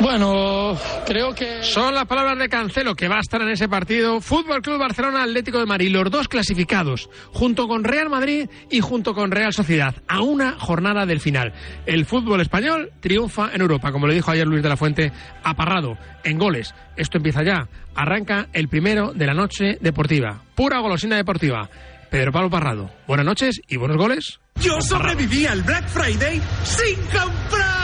Bueno, 0.00 0.76
creo 1.06 1.34
que. 1.34 1.62
Son 1.62 1.94
las 1.94 2.04
palabras 2.04 2.38
de 2.38 2.48
Cancelo, 2.48 2.94
que 2.94 3.08
va 3.08 3.16
a 3.16 3.20
estar 3.20 3.40
en 3.40 3.48
ese 3.48 3.68
partido. 3.68 4.20
Fútbol 4.20 4.60
Club 4.60 4.78
Barcelona, 4.78 5.22
Atlético 5.22 5.58
de 5.58 5.66
Madrid, 5.66 5.90
los 5.90 6.10
dos 6.10 6.28
clasificados, 6.28 7.08
junto 7.32 7.66
con 7.66 7.82
Real 7.82 8.10
Madrid 8.10 8.48
y 8.70 8.80
junto 8.80 9.14
con 9.14 9.30
Real 9.30 9.54
Sociedad, 9.54 9.94
a 10.06 10.20
una 10.20 10.52
jornada 10.58 11.06
del 11.06 11.20
final. 11.20 11.54
El 11.86 12.04
fútbol 12.04 12.42
español 12.42 12.90
triunfa 13.00 13.50
en 13.54 13.62
Europa, 13.62 13.90
como 13.90 14.06
le 14.06 14.14
dijo 14.14 14.30
ayer 14.30 14.46
Luis 14.46 14.62
de 14.62 14.68
la 14.68 14.76
Fuente, 14.76 15.12
aparrado, 15.42 15.96
en 16.24 16.38
goles. 16.38 16.74
Esto 16.96 17.16
empieza 17.16 17.42
ya. 17.42 17.66
Arranca 17.94 18.48
el 18.52 18.68
primero 18.68 19.12
de 19.14 19.26
la 19.26 19.34
noche 19.34 19.78
deportiva. 19.80 20.42
Pura 20.54 20.80
golosina 20.80 21.16
deportiva. 21.16 21.70
Pedro 22.10 22.32
Pablo 22.32 22.50
Parrado. 22.50 22.90
Buenas 23.06 23.26
noches 23.26 23.60
y 23.66 23.76
buenos 23.76 23.96
goles. 23.96 24.40
Yo 24.60 24.80
sobreviví 24.80 25.46
al 25.46 25.62
Black 25.62 25.88
Friday 25.88 26.40
sin 26.64 26.96
comprar. 27.06 27.75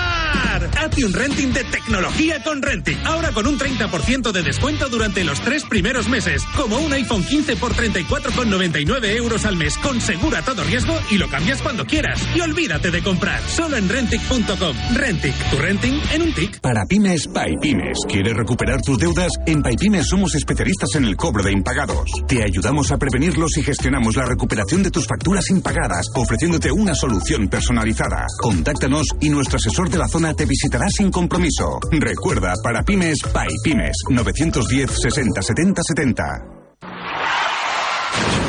Hazte 0.82 1.04
un 1.04 1.12
renting 1.12 1.52
de 1.52 1.62
tecnología 1.64 2.42
con 2.42 2.60
Renting. 2.60 2.98
Ahora 3.04 3.30
con 3.30 3.46
un 3.46 3.56
30% 3.58 4.32
de 4.32 4.42
descuento 4.42 4.88
durante 4.88 5.22
los 5.22 5.40
tres 5.40 5.64
primeros 5.64 6.08
meses. 6.08 6.42
Como 6.56 6.78
un 6.78 6.92
iPhone 6.92 7.22
15 7.22 7.56
por 7.56 7.72
34,99 7.74 9.16
euros 9.16 9.44
al 9.44 9.56
mes 9.56 9.78
con 9.78 10.00
segura 10.00 10.42
todo 10.42 10.64
riesgo 10.64 10.98
y 11.10 11.18
lo 11.18 11.28
cambias 11.28 11.62
cuando 11.62 11.86
quieras. 11.86 12.20
Y 12.34 12.40
olvídate 12.40 12.90
de 12.90 13.02
comprar. 13.02 13.40
Solo 13.48 13.76
en 13.76 13.88
Rentic.com. 13.88 14.76
Rentic, 14.94 15.34
tu 15.50 15.56
renting 15.58 16.00
en 16.12 16.22
un 16.22 16.34
tic. 16.34 16.60
Para 16.60 16.84
pymes, 16.86 17.28
PyPymes. 17.28 17.98
¿Quieres 18.08 18.36
recuperar 18.36 18.82
tus 18.82 18.98
deudas? 18.98 19.30
En 19.46 19.62
PyPymes 19.62 20.08
somos 20.08 20.34
especialistas 20.34 20.96
en 20.96 21.04
el 21.04 21.16
cobro 21.16 21.44
de 21.44 21.52
impagados. 21.52 22.10
Te 22.26 22.42
ayudamos 22.42 22.90
a 22.90 22.98
prevenirlos 22.98 23.56
y 23.56 23.62
gestionamos 23.62 24.16
la 24.16 24.26
recuperación 24.26 24.82
de 24.82 24.90
tus 24.90 25.06
facturas 25.06 25.48
impagadas, 25.50 26.06
ofreciéndote 26.14 26.72
una 26.72 26.94
solución 26.94 27.48
personalizada. 27.48 28.26
Contáctanos 28.40 29.06
y 29.20 29.28
nuestro 29.28 29.58
asesor 29.58 29.88
de 29.88 29.98
la 29.98 30.08
zona 30.08 30.21
te 30.30 30.46
visitará 30.46 30.87
sin 30.88 31.11
compromiso. 31.11 31.80
Recuerda, 31.90 32.54
para 32.62 32.82
pymes, 32.82 33.18
PyPymes, 33.22 33.96
910 34.11 34.90
60 34.90 35.42
70 35.42 35.82
70. 35.82 36.24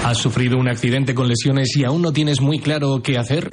¿Has 0.06 0.18
sufrido 0.18 0.58
un 0.58 0.68
accidente 0.68 1.16
con 1.16 1.28
lesiones 1.28 1.76
y 1.76 1.84
aún 1.84 2.02
no 2.02 2.14
tienes 2.14 2.42
muy 2.42 2.60
claro 2.60 3.02
qué 3.02 3.18
hacer? 3.18 3.50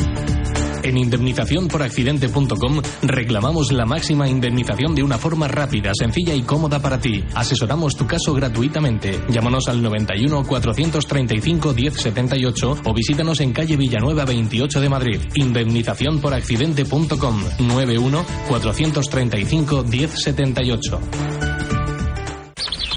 En 0.82 0.96
indemnizaciónporaccidente.com 0.96 2.80
reclamamos 3.02 3.72
la 3.72 3.84
máxima 3.86 4.28
indemnización 4.28 4.94
de 4.94 5.02
una 5.02 5.18
forma 5.18 5.48
rápida, 5.48 5.90
sencilla 5.94 6.34
y 6.34 6.42
cómoda 6.42 6.80
para 6.80 7.00
ti. 7.00 7.24
Asesoramos 7.34 7.96
tu 7.96 8.06
caso 8.06 8.32
gratuitamente. 8.34 9.20
Llámanos 9.28 9.66
al 9.68 9.82
91 9.82 10.44
435 10.44 11.74
1078 11.74 12.76
o 12.84 12.94
visítanos 12.94 13.40
en 13.40 13.52
calle 13.52 13.76
Villanueva 13.76 14.24
28 14.24 14.80
de 14.80 14.88
Madrid. 14.88 15.20
Indemnizaciónporaccidente.com 15.34 17.42
91 17.58 18.24
435 18.48 19.84
1078. 19.84 21.00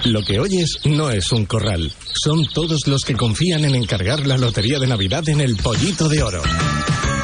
Lo 0.05 0.21
que 0.21 0.39
oyes 0.39 0.79
no 0.83 1.09
es 1.09 1.31
un 1.31 1.45
corral. 1.45 1.89
Son 2.25 2.45
todos 2.53 2.87
los 2.87 3.03
que 3.03 3.13
confían 3.13 3.63
en 3.63 3.75
encargar 3.75 4.27
la 4.27 4.37
lotería 4.37 4.77
de 4.77 4.87
Navidad 4.87 5.27
en 5.29 5.39
el 5.39 5.55
Pollito 5.55 6.09
de 6.09 6.21
Oro. 6.21 6.41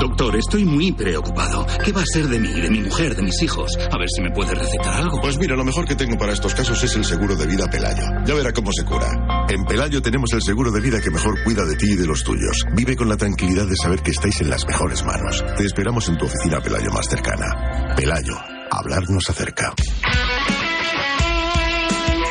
Doctor, 0.00 0.36
estoy 0.36 0.64
muy 0.64 0.92
preocupado. 0.92 1.66
¿Qué 1.84 1.92
va 1.92 2.02
a 2.02 2.06
ser 2.06 2.26
de 2.26 2.38
mí, 2.38 2.52
de 2.52 2.70
mi 2.70 2.80
mujer, 2.80 3.14
de 3.14 3.22
mis 3.22 3.40
hijos? 3.42 3.76
A 3.76 3.98
ver 3.98 4.08
si 4.08 4.20
me 4.20 4.30
puede 4.30 4.54
recetar 4.54 4.94
algo. 4.94 5.20
Pues 5.20 5.38
mira, 5.38 5.56
lo 5.56 5.64
mejor 5.64 5.86
que 5.86 5.94
tengo 5.94 6.18
para 6.18 6.32
estos 6.32 6.54
casos 6.54 6.82
es 6.82 6.96
el 6.96 7.04
seguro 7.04 7.36
de 7.36 7.46
vida 7.46 7.66
Pelayo. 7.70 8.02
Ya 8.26 8.34
verá 8.34 8.52
cómo 8.52 8.72
se 8.72 8.84
cura. 8.84 9.08
En 9.48 9.64
Pelayo 9.64 10.02
tenemos 10.02 10.32
el 10.32 10.42
seguro 10.42 10.70
de 10.70 10.80
vida 10.80 11.00
que 11.00 11.10
mejor 11.10 11.42
cuida 11.44 11.64
de 11.64 11.76
ti 11.76 11.92
y 11.92 11.96
de 11.96 12.06
los 12.06 12.24
tuyos. 12.24 12.64
Vive 12.74 12.96
con 12.96 13.08
la 13.08 13.16
tranquilidad 13.16 13.66
de 13.66 13.76
saber 13.76 14.00
que 14.00 14.10
estáis 14.10 14.40
en 14.40 14.50
las 14.50 14.66
mejores 14.66 15.04
manos. 15.04 15.44
Te 15.56 15.64
esperamos 15.64 16.08
en 16.08 16.18
tu 16.18 16.26
oficina 16.26 16.60
Pelayo 16.60 16.90
más 16.90 17.06
cercana. 17.08 17.94
Pelayo, 17.96 18.34
hablarnos 18.70 19.28
acerca. 19.28 19.72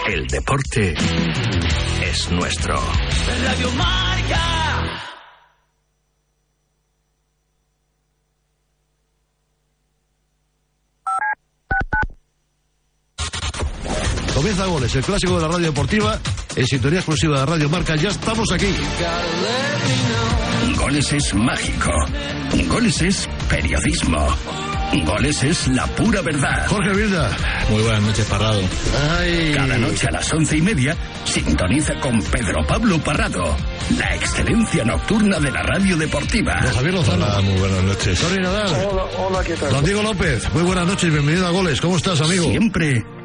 El 0.07 0.27
deporte 0.27 0.93
es 2.03 2.31
nuestro. 2.31 2.75
Radio 3.45 3.71
Marca. 3.71 5.10
Comienza 14.41 14.65
Goles, 14.65 14.95
el 14.95 15.03
clásico 15.03 15.35
de 15.35 15.41
la 15.43 15.47
radio 15.49 15.67
deportiva, 15.67 16.19
en 16.55 16.65
sintonía 16.65 16.97
exclusiva 16.97 17.41
de 17.41 17.45
Radio 17.45 17.69
Marca. 17.69 17.95
Ya 17.95 18.09
estamos 18.09 18.51
aquí. 18.51 18.73
Goles 20.77 21.13
es 21.13 21.35
mágico. 21.35 21.91
Goles 22.67 23.03
es 23.03 23.29
periodismo. 23.47 24.27
Goles 25.05 25.43
es 25.43 25.67
la 25.67 25.85
pura 25.85 26.21
verdad. 26.21 26.65
Jorge 26.67 26.91
Vilda. 26.91 27.37
Muy 27.69 27.83
buenas 27.83 28.01
noches, 28.01 28.25
Parrado. 28.25 28.61
Cada 29.53 29.77
noche 29.77 30.07
a 30.07 30.11
las 30.11 30.33
once 30.33 30.57
y 30.57 30.61
media 30.63 30.97
sintoniza 31.23 31.93
con 31.99 32.19
Pedro 32.23 32.65
Pablo 32.65 32.97
Parrado, 32.97 33.55
la 33.95 34.15
excelencia 34.15 34.83
nocturna 34.83 35.39
de 35.39 35.51
la 35.51 35.61
radio 35.61 35.97
deportiva. 35.97 36.61
Don 36.63 36.73
Javier 36.73 36.95
Lozano. 36.95 37.25
Hola, 37.25 37.41
muy 37.41 37.59
buenas 37.59 37.83
noches. 37.83 38.19
Tony 38.19 38.41
Nadal. 38.41 38.87
Hola, 38.89 39.03
hola, 39.19 39.43
¿qué 39.43 39.53
tal? 39.53 39.69
Don 39.69 39.85
Diego 39.85 40.01
López. 40.01 40.51
Muy 40.51 40.63
buenas 40.63 40.87
noches, 40.87 41.11
bienvenido 41.11 41.45
a 41.45 41.51
Goles. 41.51 41.79
¿Cómo 41.79 41.95
estás, 41.95 42.19
amigo? 42.21 42.49
Siempre 42.49 43.05